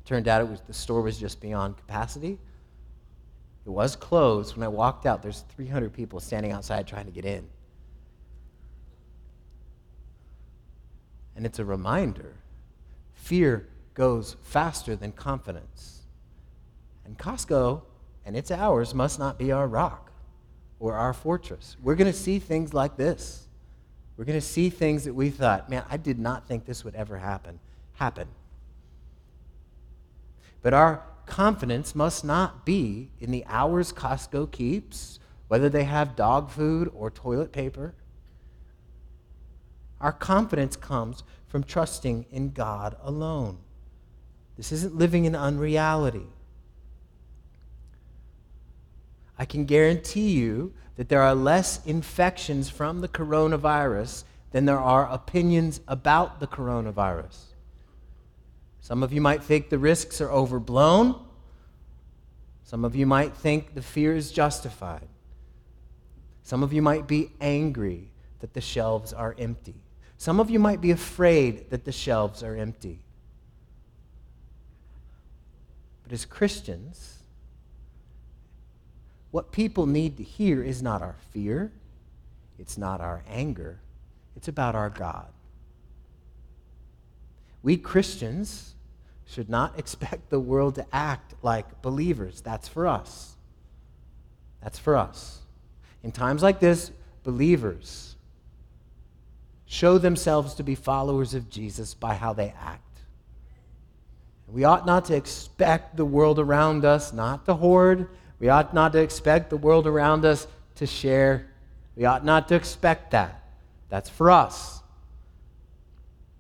Turned 0.06 0.30
out 0.30 0.40
it 0.40 0.48
was 0.48 0.62
the 0.62 0.74
store 0.74 1.02
was 1.02 1.20
just 1.20 1.42
beyond 1.42 1.76
capacity. 1.76 2.40
It 3.66 3.70
was 3.70 3.98
closed. 3.98 4.56
When 4.56 4.64
I 4.64 4.70
walked 4.70 5.06
out, 5.06 5.22
there's 5.22 5.44
300 5.58 5.92
people 5.92 6.22
standing 6.22 6.54
outside 6.54 6.88
trying 6.88 7.08
to 7.08 7.12
get 7.12 7.26
in. 7.26 7.50
And 11.36 11.46
it's 11.46 11.60
a 11.60 11.66
reminder 11.66 12.36
fear 13.14 13.68
goes 13.94 14.36
faster 14.44 14.96
than 14.96 15.12
confidence. 15.12 16.04
And 17.06 17.18
Costco 17.18 17.82
and 18.26 18.36
its 18.36 18.52
hours 18.52 18.94
must 18.94 19.20
not 19.20 19.38
be 19.38 19.52
our 19.52 19.68
rock 19.68 20.12
or 20.80 20.94
our 20.94 21.14
fortress. 21.14 21.78
We're 21.82 21.96
going 21.96 22.12
to 22.12 22.18
see 22.18 22.40
things 22.40 22.74
like 22.74 22.98
this. 22.98 23.48
We're 24.18 24.26
going 24.26 24.40
to 24.40 24.46
see 24.46 24.70
things 24.70 25.04
that 25.06 25.14
we 25.14 25.30
thought, 25.30 25.70
man, 25.70 25.84
I 25.90 25.98
did 25.98 26.20
not 26.20 26.48
think 26.48 26.66
this 26.66 26.84
would 26.84 26.96
ever 26.96 27.18
happen, 27.18 27.60
happen. 27.94 28.28
But 30.62 30.74
our 30.74 31.04
confidence 31.26 31.96
must 31.96 32.24
not 32.24 32.66
be 32.66 33.10
in 33.20 33.32
the 33.32 33.44
hours 33.48 33.92
Costco 33.92 34.52
keeps, 34.52 35.20
whether 35.48 35.70
they 35.70 35.84
have 35.84 36.16
dog 36.16 36.50
food 36.50 36.92
or 36.94 37.10
toilet 37.12 37.52
paper. 37.52 37.94
Our 40.02 40.12
confidence 40.12 40.76
comes 40.76 41.24
from 41.48 41.64
trusting 41.64 42.26
in 42.32 42.52
God 42.52 42.96
alone. 43.02 43.60
This 44.58 44.72
isn't 44.72 44.96
living 44.96 45.26
in 45.26 45.36
unreality. 45.36 46.28
I 49.38 49.46
can 49.46 49.66
guarantee 49.66 50.32
you 50.32 50.74
that 50.96 51.10
there 51.10 51.22
are 51.22 51.36
less 51.36 51.86
infections 51.86 52.70
from 52.70 53.02
the 53.02 53.08
coronavirus 53.08 54.24
than 54.52 54.66
there 54.66 54.80
are 54.80 55.10
opinions 55.12 55.82
about 55.88 56.40
the 56.40 56.48
coronavirus. 56.48 57.38
Some 58.80 59.04
of 59.04 59.12
you 59.12 59.20
might 59.20 59.44
think 59.44 59.70
the 59.70 59.80
risks 59.80 60.22
are 60.22 60.32
overblown. 60.32 61.20
Some 62.64 62.86
of 62.86 62.96
you 62.96 63.06
might 63.06 63.36
think 63.36 63.74
the 63.74 63.82
fear 63.82 64.16
is 64.16 64.32
justified. 64.32 65.08
Some 66.44 66.64
of 66.64 66.72
you 66.72 66.82
might 66.82 67.08
be 67.08 67.32
angry 67.42 68.12
that 68.40 68.54
the 68.54 68.62
shelves 68.62 69.12
are 69.12 69.36
empty. 69.38 69.76
Some 70.18 70.40
of 70.40 70.50
you 70.50 70.60
might 70.60 70.82
be 70.82 70.92
afraid 70.92 71.70
that 71.70 71.86
the 71.86 71.92
shelves 71.92 72.42
are 72.44 72.56
empty. 72.56 73.00
But 76.04 76.14
as 76.14 76.26
Christians, 76.26 77.20
what 79.32 79.52
people 79.52 79.86
need 79.86 80.18
to 80.18 80.24
hear 80.24 80.64
is 80.64 80.82
not 80.82 81.02
our 81.02 81.16
fear, 81.32 81.72
it's 82.58 82.78
not 82.78 83.02
our 83.02 83.24
anger, 83.28 83.80
it's 84.36 84.48
about 84.48 84.76
our 84.76 84.90
God. 84.90 85.28
We 87.64 87.78
Christians 87.78 88.76
should 89.26 89.50
not 89.50 89.74
expect 89.80 90.30
the 90.30 90.40
world 90.40 90.76
to 90.76 90.86
act 90.94 91.34
like 91.42 91.82
believers. 91.82 92.42
That's 92.42 92.68
for 92.68 92.88
us. 92.88 93.36
That's 94.62 94.80
for 94.80 94.96
us. 94.96 95.40
In 96.04 96.12
times 96.12 96.44
like 96.44 96.60
this, 96.60 96.92
believers 97.24 98.15
show 99.76 99.98
themselves 99.98 100.54
to 100.56 100.64
be 100.64 100.74
followers 100.74 101.34
of 101.34 101.50
Jesus 101.50 101.94
by 101.94 102.14
how 102.14 102.32
they 102.34 102.54
act. 102.62 102.82
We 104.48 104.64
ought 104.64 104.86
not 104.86 105.06
to 105.06 105.16
expect 105.16 105.98
the 105.98 106.06
world 106.06 106.40
around 106.40 106.86
us 106.86 107.12
not 107.12 107.46
to 107.46 107.56
hoard, 107.56 108.08
we 108.40 108.50
ought 108.50 108.74
not 108.74 108.94
to 108.94 109.00
expect 109.00 109.50
the 109.50 109.58
world 109.58 109.88
around 109.88 110.26
us 110.26 110.48
to 110.76 110.86
share. 110.86 111.48
We 111.96 112.06
ought 112.06 112.26
not 112.26 112.48
to 112.50 112.56
expect 112.56 113.12
that. 113.12 113.44
That's 113.90 114.10
for 114.10 114.30
us. 114.30 114.82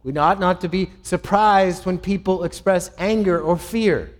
We 0.04 0.16
ought 0.18 0.40
not 0.40 0.62
to 0.62 0.70
be 0.70 0.92
surprised 1.02 1.86
when 1.86 1.98
people 1.98 2.44
express 2.44 2.92
anger 2.98 3.40
or 3.40 3.58
fear. 3.58 4.14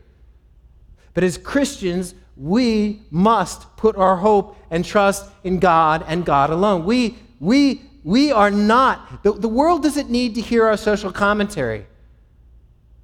But 1.14 1.24
as 1.24 1.38
Christians, 1.38 2.16
we 2.36 3.02
must 3.12 3.76
put 3.78 3.96
our 3.98 4.18
hope 4.18 4.58
and 4.72 4.84
trust 4.84 5.30
in 5.44 5.60
God 5.60 6.04
and 6.08 6.26
God 6.26 6.50
alone. 6.50 6.86
We, 6.86 7.18
we, 7.40 7.82
we 8.06 8.32
are 8.32 8.52
not, 8.52 9.24
the, 9.24 9.34
the 9.34 9.50
world 9.50 9.82
doesn't 9.82 10.12
need 10.12 10.36
to 10.36 10.42
hear 10.42 10.64
our 10.68 10.78
social 10.78 11.12
commentary. 11.12 11.88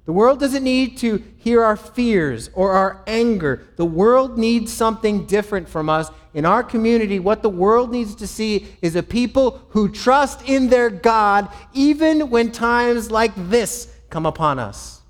The 0.04 0.12
world 0.12 0.38
doesn't 0.38 0.62
need 0.62 0.96
to 0.98 1.24
hear 1.38 1.64
our 1.64 1.76
fears 1.76 2.50
or 2.54 2.70
our 2.70 3.02
anger. 3.08 3.66
The 3.74 3.84
world 3.84 4.38
needs 4.38 4.72
something 4.72 5.26
different 5.26 5.68
from 5.68 5.88
us. 5.88 6.08
In 6.34 6.46
our 6.46 6.62
community, 6.62 7.18
what 7.18 7.42
the 7.42 7.50
world 7.50 7.90
needs 7.90 8.14
to 8.14 8.28
see 8.28 8.68
is 8.80 8.94
a 8.94 9.02
people 9.02 9.66
who 9.70 9.88
trust 9.88 10.48
in 10.48 10.68
their 10.68 10.88
God 10.88 11.48
even 11.72 12.30
when 12.30 12.52
times 12.52 13.10
like 13.10 13.32
this 13.50 13.92
come 14.08 14.24
upon 14.24 14.60
us. 14.60 15.02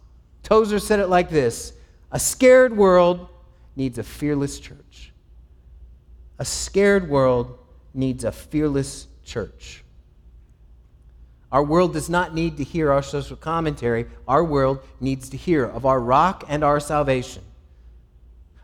Tozer 0.43 0.79
said 0.79 1.01
it 1.01 1.09
like 1.09 1.29
this 1.29 1.75
A 2.13 2.19
scared 2.19 2.75
world 2.75 3.29
needs 3.77 3.99
a 3.99 4.03
fearless 4.03 4.59
church. 4.59 5.13
A 6.39 6.47
scared 6.47 7.11
world 7.11 7.59
needs 7.93 8.25
a 8.25 8.33
fearless 8.33 9.09
church. 9.33 9.83
Our 11.51 11.63
world 11.63 11.95
does 11.95 12.11
not 12.11 12.35
need 12.35 12.59
to 12.59 12.65
hear 12.65 12.93
our 12.93 13.03
social 13.03 13.37
commentary. 13.37 14.07
Our 14.29 14.45
world 14.45 14.81
needs 15.01 15.31
to 15.31 15.39
hear 15.39 15.65
of 15.65 15.87
our 15.87 16.01
rock 16.01 16.45
and 16.49 16.63
our 16.63 16.81
salvation. 16.81 17.43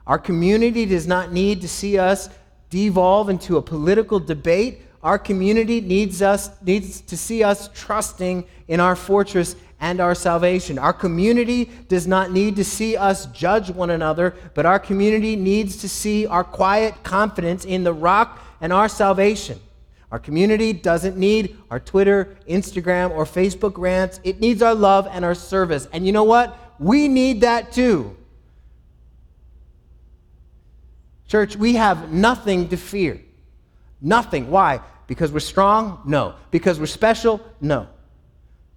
Our 0.06 0.18
community 0.18 0.84
does 0.84 1.06
not 1.06 1.32
need 1.32 1.62
to 1.62 1.68
see 1.68 1.98
us 1.98 2.28
devolve 2.68 3.30
into 3.30 3.56
a 3.56 3.62
political 3.62 4.18
debate. 4.18 4.82
Our 5.02 5.18
community 5.18 5.80
needs, 5.80 6.20
us, 6.20 6.50
needs 6.62 7.00
to 7.02 7.16
see 7.16 7.42
us 7.42 7.70
trusting 7.74 8.44
in 8.68 8.80
our 8.80 8.96
fortress 8.96 9.56
and 9.80 10.00
our 10.00 10.14
salvation. 10.14 10.78
Our 10.78 10.92
community 10.92 11.70
does 11.88 12.06
not 12.06 12.30
need 12.30 12.56
to 12.56 12.64
see 12.64 12.96
us 12.96 13.26
judge 13.26 13.70
one 13.70 13.90
another, 13.90 14.34
but 14.54 14.66
our 14.66 14.78
community 14.78 15.34
needs 15.36 15.76
to 15.78 15.88
see 15.88 16.26
our 16.26 16.44
quiet 16.44 17.02
confidence 17.04 17.64
in 17.64 17.84
the 17.84 17.92
rock 17.92 18.38
and 18.60 18.72
our 18.72 18.88
salvation. 18.88 19.60
Our 20.10 20.18
community 20.18 20.72
doesn't 20.72 21.16
need 21.16 21.58
our 21.70 21.78
Twitter, 21.78 22.36
Instagram, 22.48 23.10
or 23.10 23.24
Facebook 23.24 23.76
rants. 23.76 24.20
It 24.24 24.40
needs 24.40 24.62
our 24.62 24.74
love 24.74 25.06
and 25.10 25.24
our 25.24 25.34
service. 25.34 25.86
And 25.92 26.06
you 26.06 26.12
know 26.12 26.24
what? 26.24 26.56
We 26.78 27.08
need 27.08 27.42
that 27.42 27.72
too. 27.72 28.16
Church, 31.26 31.56
we 31.56 31.74
have 31.74 32.10
nothing 32.10 32.68
to 32.70 32.76
fear. 32.78 33.20
Nothing. 34.00 34.50
Why? 34.50 34.80
Because 35.06 35.30
we're 35.30 35.40
strong? 35.40 36.00
No. 36.06 36.34
Because 36.50 36.80
we're 36.80 36.86
special? 36.86 37.40
No. 37.60 37.88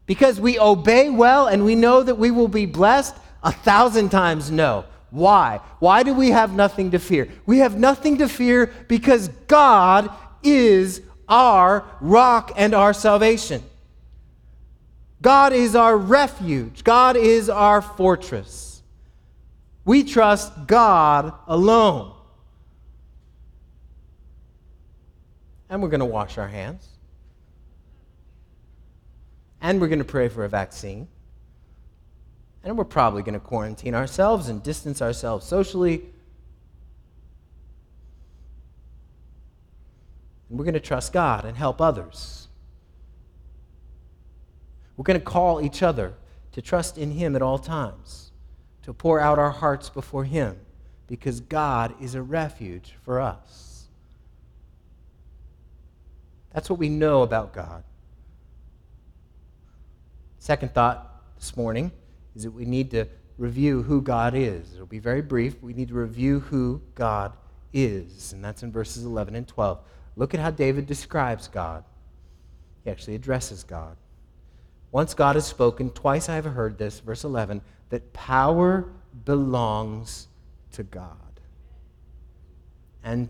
Because 0.05 0.39
we 0.39 0.59
obey 0.59 1.09
well 1.09 1.47
and 1.47 1.63
we 1.63 1.75
know 1.75 2.03
that 2.03 2.15
we 2.15 2.31
will 2.31 2.49
be 2.49 2.65
blessed? 2.65 3.15
A 3.43 3.51
thousand 3.51 4.09
times 4.09 4.51
no. 4.51 4.83
Why? 5.11 5.61
Why 5.79 6.03
do 6.03 6.13
we 6.13 6.29
have 6.29 6.53
nothing 6.53 6.91
to 6.91 6.99
fear? 6.99 7.29
We 7.45 7.59
have 7.59 7.77
nothing 7.77 8.17
to 8.17 8.27
fear 8.27 8.71
because 8.87 9.29
God 9.47 10.09
is 10.43 11.01
our 11.31 11.85
rock 12.01 12.51
and 12.57 12.75
our 12.75 12.93
salvation. 12.93 13.63
God 15.21 15.53
is 15.53 15.75
our 15.75 15.97
refuge. 15.97 16.83
God 16.83 17.15
is 17.15 17.49
our 17.49 17.81
fortress. 17.81 18.83
We 19.85 20.03
trust 20.03 20.67
God 20.67 21.33
alone. 21.47 22.13
And 25.69 25.81
we're 25.81 25.89
going 25.89 26.01
to 26.01 26.05
wash 26.05 26.37
our 26.37 26.49
hands. 26.49 26.85
And 29.61 29.79
we're 29.79 29.87
going 29.87 29.99
to 29.99 30.05
pray 30.05 30.27
for 30.27 30.43
a 30.43 30.49
vaccine. 30.49 31.07
And 32.63 32.77
we're 32.77 32.83
probably 32.83 33.23
going 33.23 33.35
to 33.35 33.39
quarantine 33.39 33.95
ourselves 33.95 34.49
and 34.49 34.61
distance 34.61 35.01
ourselves 35.01 35.45
socially. 35.47 36.03
And 40.51 40.59
we're 40.59 40.65
going 40.65 40.73
to 40.73 40.81
trust 40.81 41.13
God 41.13 41.45
and 41.45 41.55
help 41.55 41.79
others. 41.79 42.49
We're 44.97 45.03
going 45.03 45.17
to 45.17 45.25
call 45.25 45.61
each 45.61 45.81
other 45.81 46.13
to 46.51 46.61
trust 46.61 46.97
in 46.97 47.11
Him 47.11 47.37
at 47.37 47.41
all 47.41 47.57
times, 47.57 48.31
to 48.83 48.93
pour 48.93 49.21
out 49.21 49.39
our 49.39 49.51
hearts 49.51 49.89
before 49.89 50.25
Him, 50.25 50.57
because 51.07 51.39
God 51.39 51.95
is 52.01 52.15
a 52.15 52.21
refuge 52.21 52.95
for 53.01 53.21
us. 53.21 53.87
That's 56.53 56.69
what 56.69 56.79
we 56.79 56.89
know 56.89 57.21
about 57.21 57.53
God. 57.53 57.85
Second 60.39 60.73
thought 60.73 61.23
this 61.37 61.55
morning 61.55 61.93
is 62.35 62.43
that 62.43 62.51
we 62.51 62.65
need 62.65 62.91
to 62.91 63.07
review 63.37 63.83
who 63.83 64.01
God 64.01 64.35
is. 64.35 64.73
It'll 64.73 64.85
be 64.85 64.99
very 64.99 65.21
brief. 65.21 65.63
We 65.63 65.73
need 65.73 65.87
to 65.87 65.93
review 65.93 66.41
who 66.41 66.81
God 66.93 67.37
is, 67.71 68.33
and 68.33 68.43
that's 68.43 68.63
in 68.63 68.71
verses 68.73 69.05
11 69.05 69.33
and 69.33 69.47
12. 69.47 69.79
Look 70.15 70.33
at 70.33 70.39
how 70.39 70.51
David 70.51 70.87
describes 70.87 71.47
God. 71.47 71.83
He 72.83 72.91
actually 72.91 73.15
addresses 73.15 73.63
God. 73.63 73.95
Once 74.91 75.13
God 75.13 75.35
has 75.35 75.45
spoken, 75.45 75.89
twice 75.89 76.27
I 76.27 76.35
have 76.35 76.45
heard 76.45 76.77
this, 76.77 76.99
verse 76.99 77.23
11, 77.23 77.61
that 77.89 78.11
power 78.13 78.89
belongs 79.25 80.27
to 80.73 80.83
God. 80.83 81.15
And, 83.03 83.29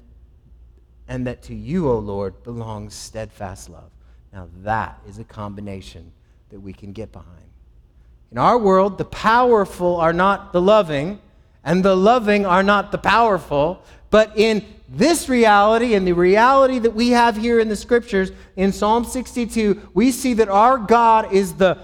and 1.07 1.27
that 1.27 1.43
to 1.43 1.55
you, 1.55 1.89
O 1.89 1.99
Lord, 1.99 2.43
belongs 2.43 2.93
steadfast 2.93 3.69
love. 3.69 3.91
Now, 4.33 4.47
that 4.63 4.99
is 5.07 5.19
a 5.19 5.23
combination 5.23 6.11
that 6.49 6.59
we 6.59 6.73
can 6.73 6.93
get 6.93 7.11
behind. 7.11 7.37
In 8.31 8.37
our 8.37 8.57
world, 8.57 8.97
the 8.97 9.05
powerful 9.05 9.97
are 9.97 10.13
not 10.13 10.53
the 10.53 10.61
loving, 10.61 11.19
and 11.63 11.83
the 11.83 11.95
loving 11.95 12.45
are 12.45 12.63
not 12.63 12.91
the 12.91 12.97
powerful. 12.97 13.83
But 14.11 14.37
in 14.37 14.63
this 14.87 15.27
reality 15.27 15.95
and 15.95 16.05
the 16.05 16.13
reality 16.13 16.77
that 16.79 16.93
we 16.93 17.09
have 17.09 17.35
here 17.35 17.59
in 17.59 17.69
the 17.69 17.75
scriptures, 17.75 18.31
in 18.55 18.71
Psalm 18.71 19.03
62, 19.03 19.89
we 19.95 20.11
see 20.11 20.35
that 20.35 20.49
our 20.49 20.77
God 20.77 21.33
is 21.33 21.53
the, 21.53 21.79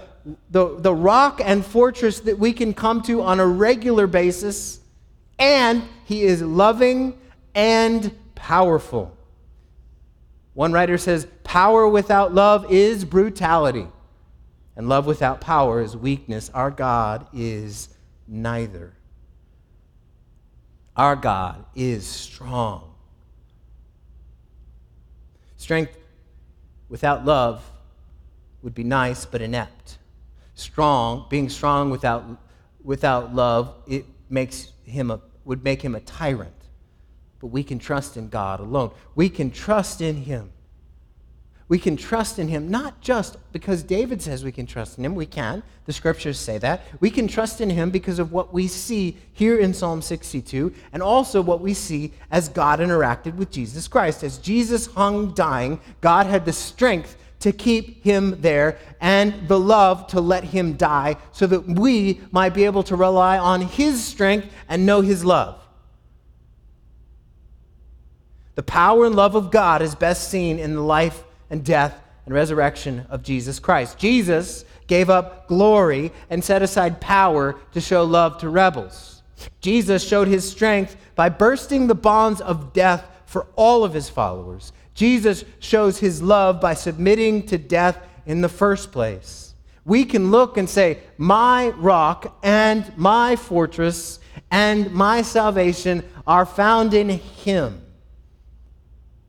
the, 0.50 0.78
the 0.78 0.94
rock 0.94 1.40
and 1.42 1.64
fortress 1.64 2.20
that 2.20 2.38
we 2.38 2.52
can 2.52 2.72
come 2.72 3.02
to 3.02 3.22
on 3.22 3.40
a 3.40 3.46
regular 3.46 4.06
basis, 4.06 4.78
and 5.40 5.82
He 6.04 6.22
is 6.22 6.40
loving 6.40 7.18
and 7.54 8.14
powerful. 8.36 9.16
One 10.54 10.72
writer 10.72 10.98
says, 10.98 11.26
Power 11.42 11.88
without 11.88 12.32
love 12.32 12.70
is 12.70 13.04
brutality 13.04 13.88
and 14.78 14.88
love 14.88 15.06
without 15.06 15.40
power 15.40 15.80
is 15.80 15.96
weakness. 15.96 16.50
Our 16.54 16.70
God 16.70 17.26
is 17.32 17.88
neither. 18.28 18.94
Our 20.98 21.14
God 21.14 21.64
is 21.76 22.04
strong. 22.04 22.92
Strength 25.56 25.96
without 26.88 27.24
love 27.24 27.62
would 28.62 28.74
be 28.74 28.82
nice 28.82 29.24
but 29.24 29.40
inept. 29.40 29.98
Strong, 30.54 31.26
being 31.30 31.48
strong 31.48 31.90
without, 31.90 32.24
without 32.82 33.32
love, 33.32 33.76
it 33.86 34.06
makes 34.28 34.72
him 34.82 35.12
a, 35.12 35.20
would 35.44 35.62
make 35.62 35.82
him 35.82 35.94
a 35.94 36.00
tyrant. 36.00 36.52
But 37.38 37.46
we 37.48 37.62
can 37.62 37.78
trust 37.78 38.16
in 38.16 38.28
God 38.28 38.58
alone. 38.58 38.90
We 39.14 39.28
can 39.28 39.52
trust 39.52 40.00
in 40.00 40.16
him 40.16 40.50
we 41.68 41.78
can 41.78 41.98
trust 41.98 42.38
in 42.38 42.48
him, 42.48 42.70
not 42.70 43.02
just 43.02 43.36
because 43.52 43.82
David 43.82 44.22
says 44.22 44.42
we 44.42 44.52
can 44.52 44.64
trust 44.64 44.96
in 44.96 45.04
him. 45.04 45.14
We 45.14 45.26
can. 45.26 45.62
The 45.84 45.92
scriptures 45.92 46.38
say 46.38 46.56
that. 46.58 46.82
We 47.00 47.10
can 47.10 47.28
trust 47.28 47.60
in 47.60 47.68
him 47.68 47.90
because 47.90 48.18
of 48.18 48.32
what 48.32 48.54
we 48.54 48.66
see 48.68 49.18
here 49.34 49.58
in 49.58 49.74
Psalm 49.74 50.00
62 50.00 50.72
and 50.94 51.02
also 51.02 51.42
what 51.42 51.60
we 51.60 51.74
see 51.74 52.12
as 52.30 52.48
God 52.48 52.80
interacted 52.80 53.36
with 53.36 53.50
Jesus 53.50 53.86
Christ. 53.86 54.22
As 54.24 54.38
Jesus 54.38 54.86
hung 54.86 55.34
dying, 55.34 55.78
God 56.00 56.24
had 56.24 56.46
the 56.46 56.54
strength 56.54 57.16
to 57.40 57.52
keep 57.52 58.02
him 58.02 58.40
there 58.40 58.78
and 59.00 59.46
the 59.46 59.60
love 59.60 60.06
to 60.08 60.22
let 60.22 60.44
him 60.44 60.72
die 60.72 61.16
so 61.32 61.46
that 61.46 61.66
we 61.66 62.20
might 62.30 62.54
be 62.54 62.64
able 62.64 62.82
to 62.84 62.96
rely 62.96 63.38
on 63.38 63.60
his 63.60 64.02
strength 64.02 64.48
and 64.70 64.86
know 64.86 65.02
his 65.02 65.22
love. 65.22 65.62
The 68.54 68.62
power 68.62 69.04
and 69.04 69.14
love 69.14 69.36
of 69.36 69.50
God 69.50 69.82
is 69.82 69.94
best 69.94 70.30
seen 70.30 70.58
in 70.58 70.74
the 70.74 70.82
life 70.82 71.24
and 71.50 71.64
death 71.64 72.00
and 72.24 72.34
resurrection 72.34 73.06
of 73.08 73.22
Jesus 73.22 73.58
Christ. 73.58 73.98
Jesus 73.98 74.64
gave 74.86 75.10
up 75.10 75.48
glory 75.48 76.12
and 76.30 76.42
set 76.42 76.62
aside 76.62 77.00
power 77.00 77.56
to 77.72 77.80
show 77.80 78.04
love 78.04 78.38
to 78.38 78.48
rebels. 78.48 79.22
Jesus 79.60 80.06
showed 80.06 80.28
his 80.28 80.48
strength 80.48 80.96
by 81.14 81.28
bursting 81.28 81.86
the 81.86 81.94
bonds 81.94 82.40
of 82.40 82.72
death 82.72 83.04
for 83.26 83.46
all 83.56 83.84
of 83.84 83.94
his 83.94 84.08
followers. 84.08 84.72
Jesus 84.94 85.44
shows 85.60 85.98
his 85.98 86.20
love 86.22 86.60
by 86.60 86.74
submitting 86.74 87.46
to 87.46 87.58
death 87.58 87.98
in 88.26 88.40
the 88.40 88.48
first 88.48 88.90
place. 88.90 89.54
We 89.84 90.04
can 90.04 90.30
look 90.30 90.56
and 90.56 90.68
say, 90.68 90.98
My 91.16 91.70
rock 91.70 92.36
and 92.42 92.92
my 92.96 93.36
fortress 93.36 94.18
and 94.50 94.92
my 94.92 95.22
salvation 95.22 96.04
are 96.26 96.44
found 96.44 96.94
in 96.94 97.08
him 97.08 97.80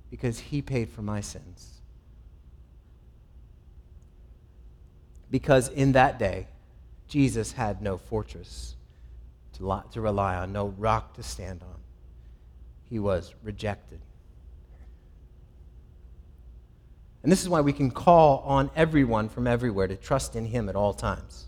because 0.10 0.40
he 0.40 0.62
paid 0.62 0.90
for 0.90 1.02
my 1.02 1.22
sins. 1.22 1.49
Because 5.32 5.70
in 5.70 5.94
that 5.94 6.20
day, 6.20 6.48
Jesus 7.08 7.52
had 7.52 7.82
no 7.82 7.98
fortress 7.98 8.76
to, 9.54 9.84
to 9.92 10.02
rely 10.02 10.36
on, 10.36 10.54
no 10.54 10.68
rock 10.78 11.14
to 11.16 11.24
stand 11.24 11.62
on. 11.62 11.80
He 12.90 13.00
was 13.00 13.34
rejected. 13.44 14.00
And 17.22 17.32
this 17.32 17.42
is 17.42 17.50
why 17.50 17.62
we 17.62 17.74
can 17.74 17.92
call 17.92 18.40
on 18.40 18.72
everyone 18.76 19.28
from 19.30 19.46
everywhere 19.46 19.88
to 19.88 19.96
trust 19.96 20.36
in 20.36 20.46
Him 20.46 20.70
at 20.70 20.76
all 20.76 20.94
times. 20.94 21.48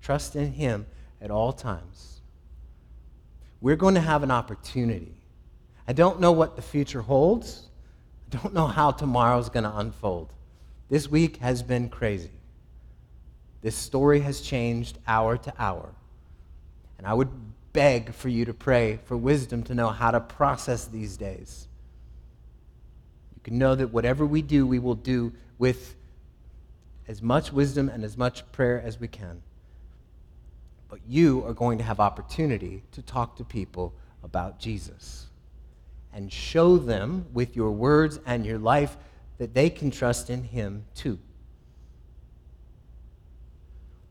Trust 0.00 0.36
in 0.36 0.52
Him 0.52 0.86
at 1.20 1.30
all 1.30 1.52
times. 1.52 2.20
We're 3.60 3.76
going 3.76 3.94
to 3.94 4.00
have 4.00 4.22
an 4.22 4.30
opportunity. 4.30 5.14
I 5.88 5.92
don't 5.92 6.20
know 6.20 6.32
what 6.32 6.56
the 6.56 6.62
future 6.62 7.02
holds, 7.02 7.68
I 8.26 8.36
don't 8.36 8.54
know 8.54 8.66
how 8.66 8.90
tomorrow's 8.90 9.48
going 9.48 9.64
to 9.64 9.76
unfold. 9.76 10.32
This 10.92 11.08
week 11.10 11.38
has 11.38 11.62
been 11.62 11.88
crazy. 11.88 12.32
This 13.62 13.74
story 13.74 14.20
has 14.20 14.42
changed 14.42 14.98
hour 15.06 15.38
to 15.38 15.54
hour. 15.58 15.88
And 16.98 17.06
I 17.06 17.14
would 17.14 17.30
beg 17.72 18.12
for 18.12 18.28
you 18.28 18.44
to 18.44 18.52
pray 18.52 19.00
for 19.06 19.16
wisdom 19.16 19.62
to 19.62 19.74
know 19.74 19.88
how 19.88 20.10
to 20.10 20.20
process 20.20 20.84
these 20.84 21.16
days. 21.16 21.66
You 23.34 23.40
can 23.42 23.56
know 23.56 23.74
that 23.74 23.90
whatever 23.90 24.26
we 24.26 24.42
do, 24.42 24.66
we 24.66 24.78
will 24.78 24.94
do 24.94 25.32
with 25.56 25.94
as 27.08 27.22
much 27.22 27.54
wisdom 27.54 27.88
and 27.88 28.04
as 28.04 28.18
much 28.18 28.44
prayer 28.52 28.78
as 28.78 29.00
we 29.00 29.08
can. 29.08 29.40
But 30.90 30.98
you 31.08 31.42
are 31.46 31.54
going 31.54 31.78
to 31.78 31.84
have 31.84 32.00
opportunity 32.00 32.82
to 32.92 33.00
talk 33.00 33.36
to 33.36 33.44
people 33.44 33.94
about 34.22 34.58
Jesus 34.58 35.28
and 36.12 36.30
show 36.30 36.76
them 36.76 37.28
with 37.32 37.56
your 37.56 37.70
words 37.70 38.20
and 38.26 38.44
your 38.44 38.58
life 38.58 38.98
that 39.42 39.54
they 39.54 39.68
can 39.68 39.90
trust 39.90 40.30
in 40.30 40.44
Him 40.44 40.84
too. 40.94 41.18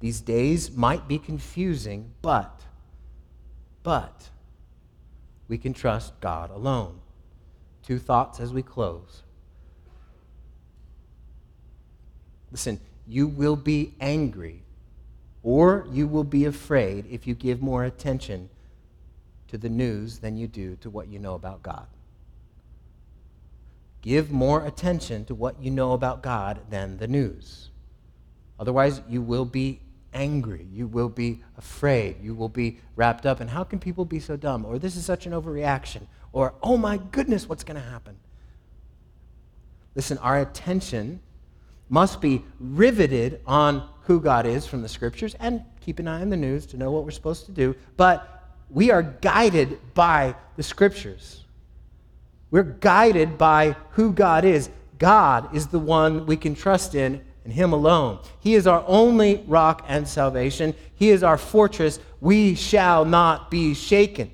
These 0.01 0.19
days 0.19 0.75
might 0.75 1.07
be 1.07 1.17
confusing, 1.17 2.11
but, 2.21 2.59
but, 3.81 4.27
we 5.47 5.57
can 5.57 5.73
trust 5.73 6.19
God 6.19 6.49
alone. 6.49 6.99
Two 7.81 7.97
thoughts 7.97 8.41
as 8.41 8.51
we 8.51 8.61
close. 8.61 9.23
Listen, 12.51 12.81
you 13.07 13.25
will 13.25 13.55
be 13.55 13.93
angry 14.01 14.63
or 15.43 15.87
you 15.89 16.07
will 16.07 16.25
be 16.25 16.43
afraid 16.43 17.05
if 17.09 17.25
you 17.25 17.35
give 17.35 17.61
more 17.61 17.85
attention 17.85 18.49
to 19.47 19.57
the 19.57 19.69
news 19.69 20.19
than 20.19 20.35
you 20.35 20.49
do 20.49 20.75
to 20.81 20.89
what 20.89 21.07
you 21.07 21.19
know 21.19 21.35
about 21.35 21.63
God. 21.63 21.87
Give 24.01 24.31
more 24.31 24.65
attention 24.65 25.25
to 25.25 25.35
what 25.35 25.61
you 25.61 25.69
know 25.71 25.93
about 25.93 26.23
God 26.23 26.61
than 26.69 26.97
the 26.97 27.07
news. 27.07 27.69
Otherwise, 28.59 29.01
you 29.07 29.21
will 29.21 29.45
be 29.45 29.81
angry. 30.13 30.67
You 30.71 30.87
will 30.87 31.09
be 31.09 31.43
afraid. 31.57 32.17
You 32.21 32.33
will 32.33 32.49
be 32.49 32.79
wrapped 32.95 33.25
up 33.25 33.41
in 33.41 33.47
how 33.47 33.63
can 33.63 33.79
people 33.79 34.05
be 34.05 34.19
so 34.19 34.35
dumb? 34.35 34.65
Or 34.65 34.79
this 34.79 34.95
is 34.95 35.05
such 35.05 35.25
an 35.25 35.33
overreaction. 35.33 36.01
Or 36.33 36.53
oh 36.61 36.77
my 36.77 36.97
goodness, 36.97 37.47
what's 37.47 37.63
going 37.63 37.81
to 37.81 37.87
happen? 37.89 38.17
Listen, 39.95 40.17
our 40.19 40.39
attention 40.39 41.19
must 41.89 42.21
be 42.21 42.43
riveted 42.59 43.41
on 43.45 43.87
who 44.03 44.19
God 44.21 44.45
is 44.45 44.65
from 44.65 44.81
the 44.81 44.89
scriptures 44.89 45.35
and 45.39 45.63
keep 45.81 45.99
an 45.99 46.07
eye 46.07 46.21
on 46.21 46.29
the 46.29 46.37
news 46.37 46.65
to 46.67 46.77
know 46.77 46.91
what 46.91 47.03
we're 47.03 47.11
supposed 47.11 47.45
to 47.47 47.51
do. 47.51 47.75
But 47.97 48.55
we 48.69 48.91
are 48.91 49.03
guided 49.03 49.77
by 49.93 50.35
the 50.55 50.63
scriptures. 50.63 51.43
We're 52.51 52.63
guided 52.63 53.37
by 53.37 53.77
who 53.91 54.11
God 54.11 54.43
is. 54.43 54.69
God 54.99 55.55
is 55.55 55.67
the 55.67 55.79
one 55.79 56.25
we 56.25 56.35
can 56.35 56.53
trust 56.53 56.93
in 56.93 57.21
and 57.45 57.53
Him 57.53 57.73
alone. 57.73 58.19
He 58.39 58.53
is 58.55 58.67
our 58.67 58.83
only 58.85 59.43
rock 59.47 59.85
and 59.87 60.07
salvation. 60.07 60.75
He 60.93 61.09
is 61.09 61.23
our 61.23 61.37
fortress. 61.37 61.99
We 62.19 62.53
shall 62.55 63.05
not 63.05 63.49
be 63.49 63.73
shaken. 63.73 64.31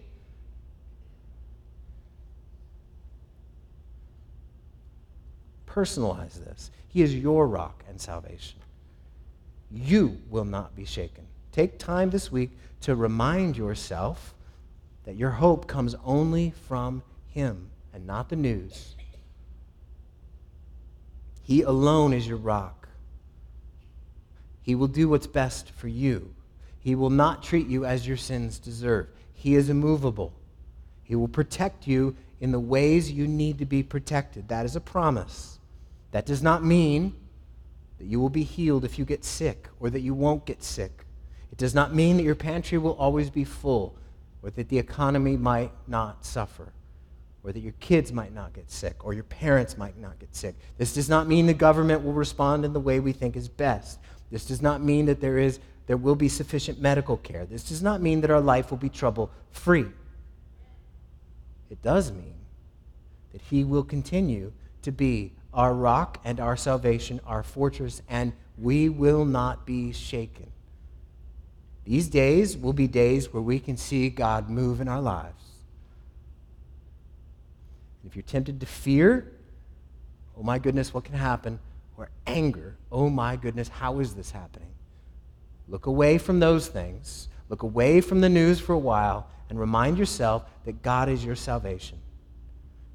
Personalize 5.67 6.43
this. 6.43 6.71
He 6.87 7.03
is 7.03 7.15
your 7.15 7.47
rock 7.47 7.83
and 7.87 8.01
salvation. 8.01 8.59
You 9.71 10.17
will 10.29 10.45
not 10.45 10.75
be 10.75 10.85
shaken. 10.85 11.27
Take 11.51 11.77
time 11.77 12.09
this 12.09 12.31
week 12.31 12.49
to 12.81 12.95
remind 12.95 13.57
yourself 13.57 14.33
that 15.03 15.15
your 15.15 15.29
hope 15.29 15.67
comes 15.67 15.95
only 16.03 16.53
from 16.67 17.03
Him 17.27 17.69
and 17.97 18.05
not 18.05 18.29
the 18.29 18.35
news. 18.35 18.95
He 21.41 21.63
alone 21.63 22.13
is 22.13 22.27
your 22.27 22.37
rock. 22.37 22.87
He 24.61 24.75
will 24.75 24.87
do 24.87 25.09
what's 25.09 25.25
best 25.25 25.71
for 25.71 25.87
you. 25.87 26.35
He 26.79 26.93
will 26.93 27.09
not 27.09 27.41
treat 27.41 27.65
you 27.65 27.85
as 27.85 28.07
your 28.07 28.15
sins 28.15 28.59
deserve. 28.59 29.07
He 29.33 29.55
is 29.55 29.71
immovable. 29.71 30.31
He 31.05 31.15
will 31.15 31.27
protect 31.27 31.87
you 31.87 32.15
in 32.39 32.51
the 32.51 32.59
ways 32.59 33.11
you 33.11 33.27
need 33.27 33.57
to 33.57 33.65
be 33.65 33.81
protected. 33.81 34.47
That 34.47 34.65
is 34.67 34.75
a 34.75 34.81
promise. 34.81 35.57
That 36.11 36.27
does 36.27 36.43
not 36.43 36.63
mean 36.63 37.15
that 37.97 38.05
you 38.05 38.19
will 38.19 38.29
be 38.29 38.43
healed 38.43 38.85
if 38.85 38.99
you 38.99 39.05
get 39.05 39.25
sick 39.25 39.69
or 39.79 39.89
that 39.89 40.01
you 40.01 40.13
won't 40.13 40.45
get 40.45 40.61
sick. 40.61 41.03
It 41.51 41.57
does 41.57 41.73
not 41.73 41.95
mean 41.95 42.17
that 42.17 42.23
your 42.23 42.35
pantry 42.35 42.77
will 42.77 42.95
always 42.97 43.31
be 43.31 43.43
full 43.43 43.97
or 44.43 44.51
that 44.51 44.69
the 44.69 44.77
economy 44.77 45.35
might 45.35 45.71
not 45.87 46.23
suffer 46.23 46.73
or 47.43 47.51
that 47.51 47.59
your 47.59 47.73
kids 47.79 48.11
might 48.11 48.33
not 48.33 48.53
get 48.53 48.69
sick, 48.69 49.05
or 49.05 49.13
your 49.13 49.23
parents 49.23 49.77
might 49.77 49.97
not 49.97 50.19
get 50.19 50.35
sick. 50.35 50.55
This 50.77 50.93
does 50.93 51.07
not 51.07 51.27
mean 51.27 51.45
the 51.45 51.53
government 51.53 52.03
will 52.03 52.13
respond 52.13 52.65
in 52.65 52.73
the 52.73 52.79
way 52.79 52.99
we 52.99 53.13
think 53.13 53.35
is 53.35 53.47
best. 53.47 53.99
This 54.31 54.45
does 54.45 54.61
not 54.61 54.81
mean 54.81 55.05
that 55.05 55.21
there, 55.21 55.37
is, 55.37 55.59
there 55.85 55.97
will 55.97 56.15
be 56.15 56.27
sufficient 56.27 56.81
medical 56.81 57.17
care. 57.17 57.45
This 57.45 57.63
does 57.63 57.81
not 57.81 58.01
mean 58.01 58.21
that 58.21 58.31
our 58.31 58.41
life 58.41 58.69
will 58.69 58.77
be 58.77 58.89
trouble 58.89 59.31
free. 59.51 59.87
It 61.69 61.81
does 61.81 62.11
mean 62.11 62.35
that 63.31 63.41
He 63.41 63.63
will 63.63 63.83
continue 63.83 64.51
to 64.81 64.91
be 64.91 65.33
our 65.53 65.73
rock 65.73 66.19
and 66.23 66.39
our 66.39 66.57
salvation, 66.57 67.19
our 67.25 67.43
fortress, 67.43 68.01
and 68.09 68.33
we 68.57 68.89
will 68.89 69.25
not 69.25 69.65
be 69.65 69.91
shaken. 69.91 70.51
These 71.85 72.09
days 72.09 72.57
will 72.57 72.73
be 72.73 72.87
days 72.87 73.31
where 73.31 73.41
we 73.41 73.59
can 73.59 73.77
see 73.77 74.09
God 74.09 74.49
move 74.49 74.81
in 74.81 74.87
our 74.87 75.01
lives. 75.01 75.41
If 78.05 78.15
you're 78.15 78.23
tempted 78.23 78.59
to 78.59 78.65
fear, 78.65 79.31
oh 80.37 80.43
my 80.43 80.59
goodness, 80.59 80.93
what 80.93 81.03
can 81.03 81.15
happen? 81.15 81.59
Or 81.97 82.09
anger, 82.25 82.75
oh 82.91 83.09
my 83.09 83.35
goodness, 83.35 83.67
how 83.67 83.99
is 83.99 84.13
this 84.13 84.31
happening? 84.31 84.69
Look 85.67 85.87
away 85.87 86.17
from 86.17 86.39
those 86.39 86.67
things. 86.67 87.27
Look 87.49 87.63
away 87.63 88.01
from 88.01 88.21
the 88.21 88.29
news 88.29 88.59
for 88.59 88.73
a 88.73 88.79
while 88.79 89.27
and 89.49 89.59
remind 89.59 89.97
yourself 89.97 90.43
that 90.65 90.81
God 90.81 91.09
is 91.09 91.23
your 91.23 91.35
salvation. 91.35 91.97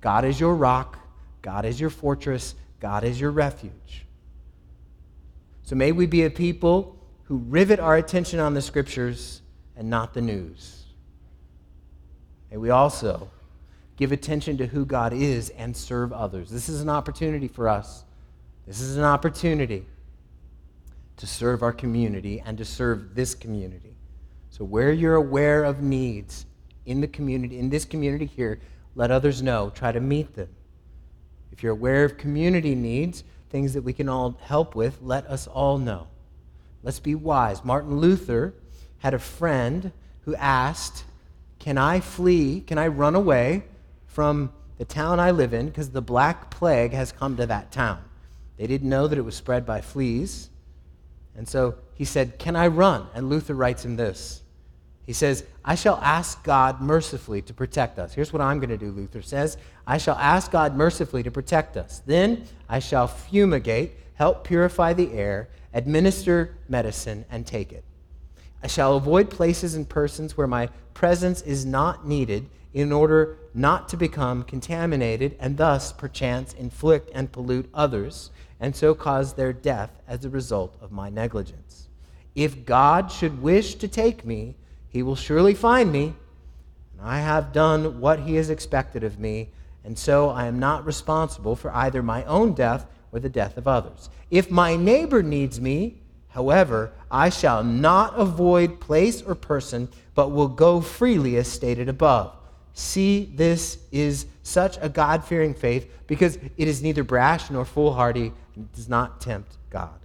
God 0.01 0.25
is 0.25 0.39
your 0.39 0.55
rock. 0.55 0.99
God 1.41 1.65
is 1.65 1.81
your 1.81 1.91
fortress. 1.91 2.55
God 2.81 3.05
is 3.05 3.21
your 3.21 3.31
refuge. 3.31 4.07
So 5.63 5.77
may 5.77 5.93
we 5.93 6.07
be 6.07 6.25
a 6.25 6.31
people 6.31 6.97
who 7.25 7.37
rivet 7.37 7.81
our 7.81 7.97
attention 7.97 8.41
on 8.41 8.55
the 8.55 8.63
scriptures 8.63 9.41
and 9.77 9.89
not 9.89 10.13
the 10.13 10.21
news. 10.21 10.85
May 12.51 12.59
we 12.59 12.71
also 12.71 13.31
give 14.03 14.11
attention 14.11 14.57
to 14.57 14.67
who 14.67 14.85
God 14.85 15.13
is, 15.13 15.51
and 15.51 15.77
serve 15.77 16.13
others. 16.13 16.51
This 16.51 16.69
is 16.69 16.81
an 16.81 16.89
opportunity 16.89 17.47
for 17.47 17.69
us. 17.69 18.03
This 18.67 18.81
is 18.81 18.97
an 18.97 19.05
opportunity 19.05 19.87
to 21.19 21.27
serve 21.29 21.63
our 21.63 21.73
community 21.73 22.43
and 22.45 22.59
to 22.59 22.65
serve 22.65 23.15
this 23.15 23.33
community. 23.37 23.95
So, 24.51 24.65
where 24.65 24.91
you're 24.91 25.15
aware 25.15 25.63
of 25.63 25.83
needs 25.83 26.47
in 26.85 27.01
the 27.01 27.07
community, 27.07 27.61
in 27.61 27.71
this 27.71 27.85
community 27.85 28.27
here, 28.27 28.59
let 28.97 29.13
others 29.13 29.41
know. 29.41 29.71
Try 29.73 29.93
to 29.93 30.01
meet 30.01 30.35
them. 30.35 30.49
If 31.53 31.63
you're 31.63 31.71
aware 31.71 32.05
of 32.05 32.19
community 32.19 32.75
needs, 32.75 33.23
things 33.51 33.73
that 33.75 33.83
we 33.83 33.93
can 33.93 34.09
all 34.09 34.37
help 34.43 34.75
with, 34.75 34.99
let 35.01 35.29
us 35.29 35.47
all 35.47 35.79
know. 35.79 36.09
Let's 36.83 36.99
be 36.99 37.15
wise. 37.15 37.65
Martin 37.65 38.01
Luther 38.01 38.53
had 38.99 39.15
a 39.15 39.21
friend 39.21 39.93
who 40.23 40.35
asked, 40.35 41.05
Can 41.61 41.79
I 41.79 42.01
flee? 42.01 42.63
Can 42.63 42.79
I 42.79 42.89
run 42.89 43.15
away 43.15 43.63
from 44.13 44.53
the 44.77 44.85
town 44.85 45.19
I 45.19 45.31
live 45.31 45.55
in 45.55 45.67
because 45.67 45.91
the 45.91 46.03
Black 46.03 46.51
Plague 46.51 46.93
has 46.93 47.13
come 47.13 47.37
to 47.39 47.47
that 47.47 47.73
town. 47.73 48.03
They 48.59 48.67
didn't 48.67 48.89
know 48.89 49.09
that 49.09 49.19
it 49.19 49.23
was 49.23 49.35
spread 49.35 49.65
by 49.65 49.81
fleas. 49.81 50.51
And 51.35 51.49
so 51.49 51.77
he 51.95 52.05
said, 52.05 52.39
Can 52.39 52.55
I 52.55 52.67
run? 52.67 53.07
And 53.15 53.31
Luther 53.31 53.55
writes 53.55 53.85
him 53.85 53.97
this. 53.97 54.43
He 55.07 55.15
says, 55.15 55.45
I 55.65 55.75
shall 55.75 55.97
ask 55.97 56.45
God 56.45 56.81
mercifully 56.81 57.43
to 57.43 57.55
protect 57.55 57.99
us. 57.99 58.13
Here's 58.13 58.33
what 58.33 58.43
I'm 58.43 58.59
going 58.59 58.71
to 58.71 58.77
do, 58.77 58.93
Luther 58.93 59.23
says. 59.23 59.57
I 59.87 59.99
shall 59.99 60.15
ask 60.17 60.53
God 60.53 60.77
mercifully 60.77 61.23
to 61.25 61.31
protect 61.31 61.77
us. 61.77 62.03
Then 62.07 62.45
I 62.69 62.79
shall 62.79 63.09
fumigate, 63.09 63.93
help 64.15 64.45
purify 64.45 64.93
the 64.93 65.13
air, 65.13 65.49
administer 65.75 66.55
medicine, 66.69 67.25
and 67.31 67.47
take 67.47 67.73
it. 67.73 67.83
I 68.63 68.69
shall 68.69 68.97
avoid 68.97 69.29
places 69.29 69.75
and 69.75 69.89
persons 69.89 70.37
where 70.37 70.47
my 70.47 70.69
presence 70.95 71.43
is 71.43 71.67
not 71.67 72.07
needed 72.07 72.49
in 72.73 72.93
order 72.93 73.37
not 73.55 73.89
to 73.89 73.97
become 73.97 74.45
contaminated 74.45 75.37
and 75.39 75.57
thus, 75.57 75.93
perchance, 75.93 76.53
inflict 76.55 77.11
and 77.15 77.33
pollute 77.33 77.69
others, 77.75 78.31
and 78.61 78.75
so 78.75 78.95
cause 78.95 79.35
their 79.35 79.53
death 79.53 79.91
as 80.07 80.25
a 80.25 80.31
result 80.31 80.77
of 80.81 80.93
my 80.93 81.11
negligence. 81.11 81.89
If 82.35 82.65
God 82.65 83.11
should 83.11 83.43
wish 83.43 83.75
to 83.77 83.89
take 83.89 84.25
me, 84.25 84.57
he 84.89 85.03
will 85.03 85.17
surely 85.17 85.55
find 85.55 85.93
me, 85.93 86.15
and 86.93 87.03
I 87.03 87.19
have 87.19 87.53
done 87.53 88.01
what 88.01 88.21
he 88.21 88.37
has 88.37 88.49
expected 88.49 89.03
of 89.03 89.19
me, 89.19 89.51
and 89.85 89.99
so 89.99 90.31
I 90.31 90.47
am 90.47 90.59
not 90.59 90.87
responsible 90.87 91.57
for 91.57 91.75
either 91.75 92.03
my 92.03 92.25
own 92.25 92.55
death 92.55 92.87
or 93.11 93.19
the 93.19 93.29
death 93.29 93.57
of 93.57 93.69
others. 93.69 94.09
If 94.31 94.51
my 94.51 94.77
neighbor 94.77 95.23
needs 95.23 95.61
me, 95.61 96.02
however, 96.33 96.93
I 97.11 97.29
shall 97.29 97.63
not 97.63 98.19
avoid 98.19 98.81
place 98.81 99.23
or 99.23 99.35
person, 99.35 99.89
but 100.15 100.31
will 100.31 100.49
go 100.49 100.81
freely 100.81 101.37
as 101.37 101.49
stated 101.49 101.89
above. 101.89 102.35
See, 102.75 103.31
this 103.35 103.79
is 103.91 104.27
such 104.43 104.79
a 104.81 104.89
God 104.89 105.25
fearing 105.25 105.55
faith 105.55 105.91
because 106.07 106.37
it 106.57 106.69
is 106.69 106.83
neither 106.83 107.05
brash 107.05 107.51
nor 107.51 107.65
foolhardy 107.65 108.33
and 108.57 108.73
does 108.73 108.89
not 108.89 109.21
tempt 109.21 109.57
God. 109.71 109.99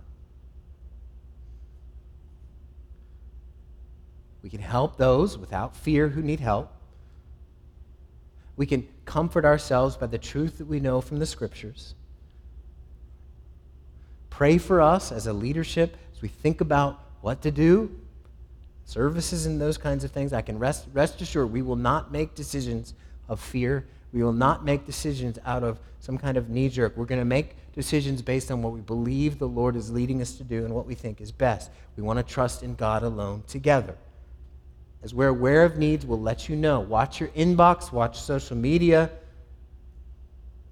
We 4.43 4.49
can 4.49 4.61
help 4.61 4.97
those 4.97 5.37
without 5.37 5.75
fear 5.75 6.09
who 6.09 6.21
need 6.21 6.39
help. 6.39 6.71
We 8.55 8.65
can 8.65 8.87
comfort 9.05 9.45
ourselves 9.45 9.97
by 9.97 10.07
the 10.07 10.17
truth 10.17 10.57
that 10.57 10.67
we 10.67 10.79
know 10.79 11.01
from 11.01 11.19
the 11.19 11.25
scriptures. 11.25 11.95
Pray 14.29 14.57
for 14.57 14.81
us 14.81 15.11
as 15.11 15.27
a 15.27 15.33
leadership 15.33 15.97
as 16.17 16.21
we 16.23 16.29
think 16.29 16.61
about 16.61 16.99
what 17.21 17.43
to 17.43 17.51
do 17.51 17.91
services 18.85 19.45
and 19.45 19.61
those 19.61 19.77
kinds 19.77 20.03
of 20.03 20.09
things, 20.09 20.33
I 20.33 20.41
can 20.41 20.57
rest, 20.57 20.87
rest 20.91 21.21
assured 21.21 21.51
we 21.51 21.61
will 21.61 21.75
not 21.75 22.11
make 22.11 22.33
decisions 22.33 22.95
of 23.29 23.39
fear. 23.39 23.85
We 24.13 24.23
will 24.23 24.33
not 24.33 24.65
make 24.65 24.85
decisions 24.85 25.37
out 25.45 25.63
of 25.63 25.79
some 25.99 26.17
kind 26.17 26.35
of 26.35 26.49
knee 26.49 26.69
jerk. 26.69 26.97
We're 26.97 27.05
going 27.05 27.19
to 27.19 27.25
make 27.25 27.55
decisions 27.73 28.23
based 28.23 28.49
on 28.49 28.63
what 28.63 28.73
we 28.73 28.79
believe 28.81 29.37
the 29.37 29.47
Lord 29.47 29.75
is 29.75 29.91
leading 29.91 30.21
us 30.21 30.37
to 30.37 30.43
do 30.43 30.65
and 30.65 30.73
what 30.73 30.87
we 30.87 30.95
think 30.95 31.21
is 31.21 31.31
best. 31.31 31.69
We 31.95 32.01
want 32.01 32.17
to 32.17 32.23
trust 32.23 32.63
in 32.63 32.73
God 32.73 33.03
alone 33.03 33.43
together. 33.45 33.95
As 35.03 35.13
we're 35.13 35.27
aware 35.27 35.63
of 35.65 35.77
needs, 35.77 36.03
we'll 36.03 36.19
let 36.19 36.49
you 36.49 36.55
know. 36.55 36.79
Watch 36.79 37.19
your 37.19 37.29
inbox, 37.29 37.91
watch 37.91 38.19
social 38.19 38.57
media. 38.57 39.11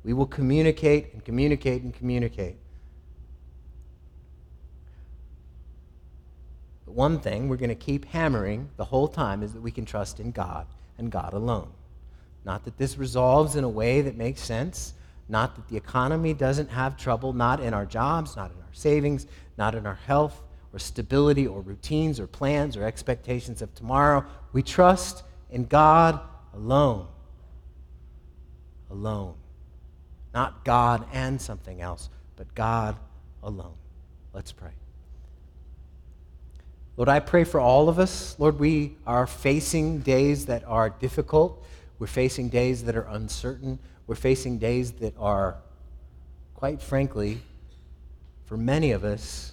We 0.04 0.14
will 0.14 0.26
communicate 0.26 1.14
and 1.14 1.24
communicate 1.24 1.84
and 1.84 1.94
communicate. 1.94 2.56
One 6.96 7.20
thing 7.20 7.50
we're 7.50 7.58
going 7.58 7.70
to 7.70 7.76
keep 7.76 8.06
hammering 8.06 8.70
the 8.78 8.86
whole 8.86 9.08
time 9.08 9.44
is 9.44 9.52
that 9.54 9.62
we 9.62 9.70
can 9.70 9.86
trust 9.86 10.20
in 10.20 10.32
God 10.32 10.66
and 10.98 11.12
God 11.12 11.34
alone. 11.34 11.70
Not 12.46 12.64
that 12.64 12.78
this 12.78 12.98
resolves 12.98 13.56
in 13.58 13.64
a 13.64 13.70
way 13.70 14.02
that 14.02 14.16
makes 14.16 14.42
sense, 14.42 14.94
Not 15.28 15.56
that 15.56 15.68
the 15.68 15.78
economy 15.78 16.34
doesn't 16.34 16.70
have 16.70 16.98
trouble, 16.98 17.34
not 17.34 17.60
in 17.60 17.74
our 17.74 17.86
jobs, 17.86 18.36
not 18.36 18.52
in 18.52 18.58
our 18.58 18.74
savings, 18.74 19.26
not 19.58 19.74
in 19.74 19.88
our 19.88 19.96
health 19.96 20.44
or 20.72 20.80
stability 20.80 21.48
or 21.48 21.62
routines 21.62 22.20
or 22.20 22.28
plans 22.28 22.78
or 22.78 22.84
expectations 22.84 23.62
of 23.62 23.74
tomorrow. 23.74 24.24
We 24.54 24.62
trust 24.62 25.24
in 25.50 25.66
God 25.66 26.20
alone. 26.54 27.08
Alone. 28.92 29.36
Not 30.34 30.64
God 30.64 31.08
and 31.12 31.42
something 31.42 31.82
else, 31.82 32.10
but 32.36 32.54
God 32.54 32.98
alone. 33.42 33.76
Let's 34.34 34.52
pray. 34.52 34.72
Lord, 36.98 37.10
I 37.10 37.20
pray 37.20 37.44
for 37.44 37.60
all 37.60 37.90
of 37.90 38.00
us. 38.00 38.36
Lord, 38.40 38.58
we 38.58 38.96
are 39.06 39.28
facing 39.28 40.00
days 40.00 40.46
that 40.46 40.64
are 40.66 40.90
difficult. 40.90 41.62
We're 42.00 42.08
facing 42.08 42.50
days 42.50 42.86
that 42.86 42.96
are 42.96 43.08
uncertain. 43.10 43.80
We're 44.08 44.16
facing 44.16 44.60
days 44.60 44.94
that 44.94 45.14
are, 45.18 45.58
quite 46.54 46.82
frankly, 46.82 47.42
for 48.46 48.56
many 48.56 48.92
of 48.92 49.04
us, 49.04 49.52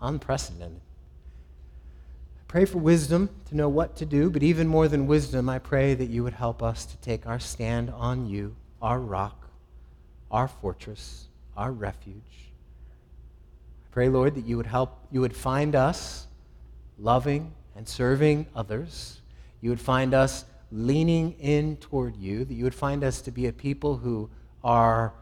unprecedented. 0.00 0.80
I 0.80 2.42
pray 2.46 2.64
for 2.64 2.78
wisdom 2.78 3.28
to 3.48 3.56
know 3.56 3.68
what 3.68 3.96
to 3.96 4.06
do, 4.06 4.30
but 4.30 4.44
even 4.44 4.68
more 4.68 4.86
than 4.86 5.08
wisdom, 5.08 5.48
I 5.48 5.58
pray 5.58 5.94
that 5.94 6.08
you 6.08 6.22
would 6.22 6.34
help 6.34 6.62
us 6.62 6.86
to 6.86 6.96
take 6.98 7.26
our 7.26 7.40
stand 7.40 7.90
on 7.90 8.28
you, 8.28 8.54
our 8.80 9.00
rock, 9.00 9.48
our 10.30 10.46
fortress, 10.46 11.26
our 11.56 11.72
refuge. 11.72 12.14
I 12.14 13.90
pray, 13.90 14.08
Lord, 14.08 14.36
that 14.36 14.46
you 14.46 14.56
would 14.56 14.66
help, 14.66 14.96
you 15.10 15.20
would 15.20 15.34
find 15.34 15.74
us 15.74 16.27
loving 16.98 17.52
and 17.76 17.88
serving 17.88 18.46
others. 18.54 19.20
You 19.60 19.70
would 19.70 19.80
find 19.80 20.14
us 20.14 20.44
leaning 20.70 21.32
in 21.40 21.76
toward 21.76 22.16
you, 22.16 22.44
that 22.44 22.54
you 22.54 22.64
would 22.64 22.74
find 22.74 23.02
us 23.02 23.20
to 23.22 23.30
be 23.30 23.46
a 23.46 23.52
people 23.52 23.96
who 23.96 24.28
are 24.62 25.14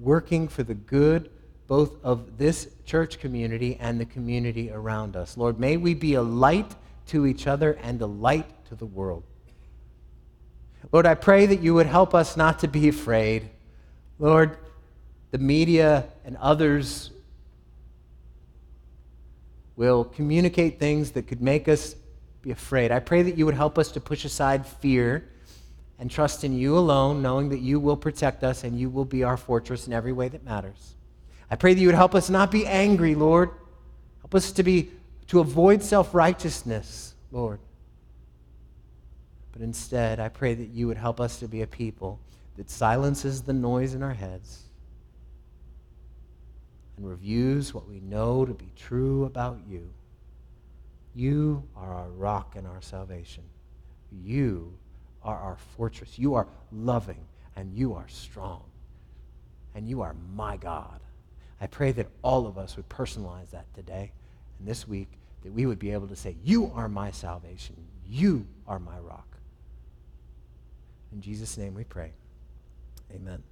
working 0.00 0.48
for 0.48 0.62
the 0.62 0.74
good 0.74 1.30
both 1.66 1.96
of 2.04 2.36
this 2.36 2.68
church 2.84 3.18
community 3.18 3.76
and 3.80 3.98
the 3.98 4.04
community 4.04 4.70
around 4.70 5.16
us. 5.16 5.36
Lord, 5.36 5.58
may 5.58 5.76
we 5.76 5.94
be 5.94 6.14
a 6.14 6.22
light 6.22 6.74
to 7.06 7.26
each 7.26 7.46
other 7.46 7.78
and 7.82 8.00
a 8.00 8.06
light 8.06 8.46
to 8.66 8.74
the 8.74 8.86
world. 8.86 9.22
Lord, 10.92 11.06
I 11.06 11.14
pray 11.14 11.46
that 11.46 11.60
you 11.60 11.74
would 11.74 11.86
help 11.86 12.14
us 12.14 12.36
not 12.36 12.58
to 12.60 12.68
be 12.68 12.88
afraid. 12.88 13.48
Lord, 14.18 14.58
the 15.30 15.38
media 15.38 16.06
and 16.24 16.36
others 16.36 17.10
will 19.76 20.04
communicate 20.04 20.78
things 20.78 21.12
that 21.12 21.26
could 21.26 21.42
make 21.42 21.68
us 21.68 21.96
be 22.42 22.50
afraid. 22.50 22.92
I 22.92 23.00
pray 23.00 23.22
that 23.22 23.36
you 23.36 23.46
would 23.46 23.54
help 23.54 23.78
us 23.78 23.90
to 23.92 24.00
push 24.00 24.24
aside 24.24 24.66
fear 24.66 25.28
and 25.98 26.10
trust 26.10 26.44
in 26.44 26.56
you 26.56 26.76
alone, 26.76 27.22
knowing 27.22 27.48
that 27.50 27.60
you 27.60 27.80
will 27.80 27.96
protect 27.96 28.44
us 28.44 28.64
and 28.64 28.78
you 28.78 28.90
will 28.90 29.04
be 29.04 29.24
our 29.24 29.36
fortress 29.36 29.86
in 29.86 29.92
every 29.92 30.12
way 30.12 30.28
that 30.28 30.44
matters. 30.44 30.94
I 31.50 31.56
pray 31.56 31.74
that 31.74 31.80
you 31.80 31.88
would 31.88 31.94
help 31.94 32.14
us 32.14 32.28
not 32.28 32.50
be 32.50 32.66
angry, 32.66 33.14
Lord. 33.14 33.50
Help 34.20 34.34
us 34.34 34.52
to 34.52 34.62
be 34.62 34.90
to 35.28 35.40
avoid 35.40 35.82
self-righteousness, 35.82 37.14
Lord. 37.32 37.58
But 39.52 39.62
instead, 39.62 40.20
I 40.20 40.28
pray 40.28 40.54
that 40.54 40.68
you 40.68 40.86
would 40.88 40.96
help 40.96 41.20
us 41.20 41.38
to 41.38 41.48
be 41.48 41.62
a 41.62 41.66
people 41.66 42.18
that 42.56 42.68
silences 42.68 43.42
the 43.42 43.52
noise 43.52 43.94
in 43.94 44.02
our 44.02 44.12
heads 44.12 44.63
and 46.96 47.08
reviews 47.08 47.74
what 47.74 47.88
we 47.88 48.00
know 48.00 48.44
to 48.44 48.54
be 48.54 48.70
true 48.76 49.24
about 49.24 49.58
you. 49.68 49.90
You 51.14 51.62
are 51.76 51.92
our 51.92 52.08
rock 52.08 52.56
and 52.56 52.66
our 52.66 52.80
salvation. 52.80 53.44
You 54.10 54.76
are 55.22 55.38
our 55.38 55.56
fortress. 55.76 56.18
You 56.18 56.34
are 56.34 56.46
loving 56.72 57.24
and 57.56 57.72
you 57.72 57.94
are 57.94 58.08
strong. 58.08 58.62
And 59.74 59.88
you 59.88 60.02
are 60.02 60.14
my 60.34 60.56
God. 60.56 61.00
I 61.60 61.66
pray 61.66 61.92
that 61.92 62.08
all 62.22 62.46
of 62.46 62.58
us 62.58 62.76
would 62.76 62.88
personalize 62.88 63.50
that 63.50 63.72
today 63.74 64.12
and 64.58 64.68
this 64.68 64.86
week, 64.86 65.08
that 65.42 65.52
we 65.52 65.66
would 65.66 65.78
be 65.78 65.92
able 65.92 66.08
to 66.08 66.16
say, 66.16 66.36
You 66.44 66.70
are 66.74 66.88
my 66.88 67.10
salvation. 67.10 67.76
You 68.06 68.46
are 68.66 68.78
my 68.78 68.98
rock. 68.98 69.36
In 71.12 71.20
Jesus' 71.20 71.56
name 71.56 71.74
we 71.74 71.84
pray. 71.84 72.12
Amen. 73.14 73.42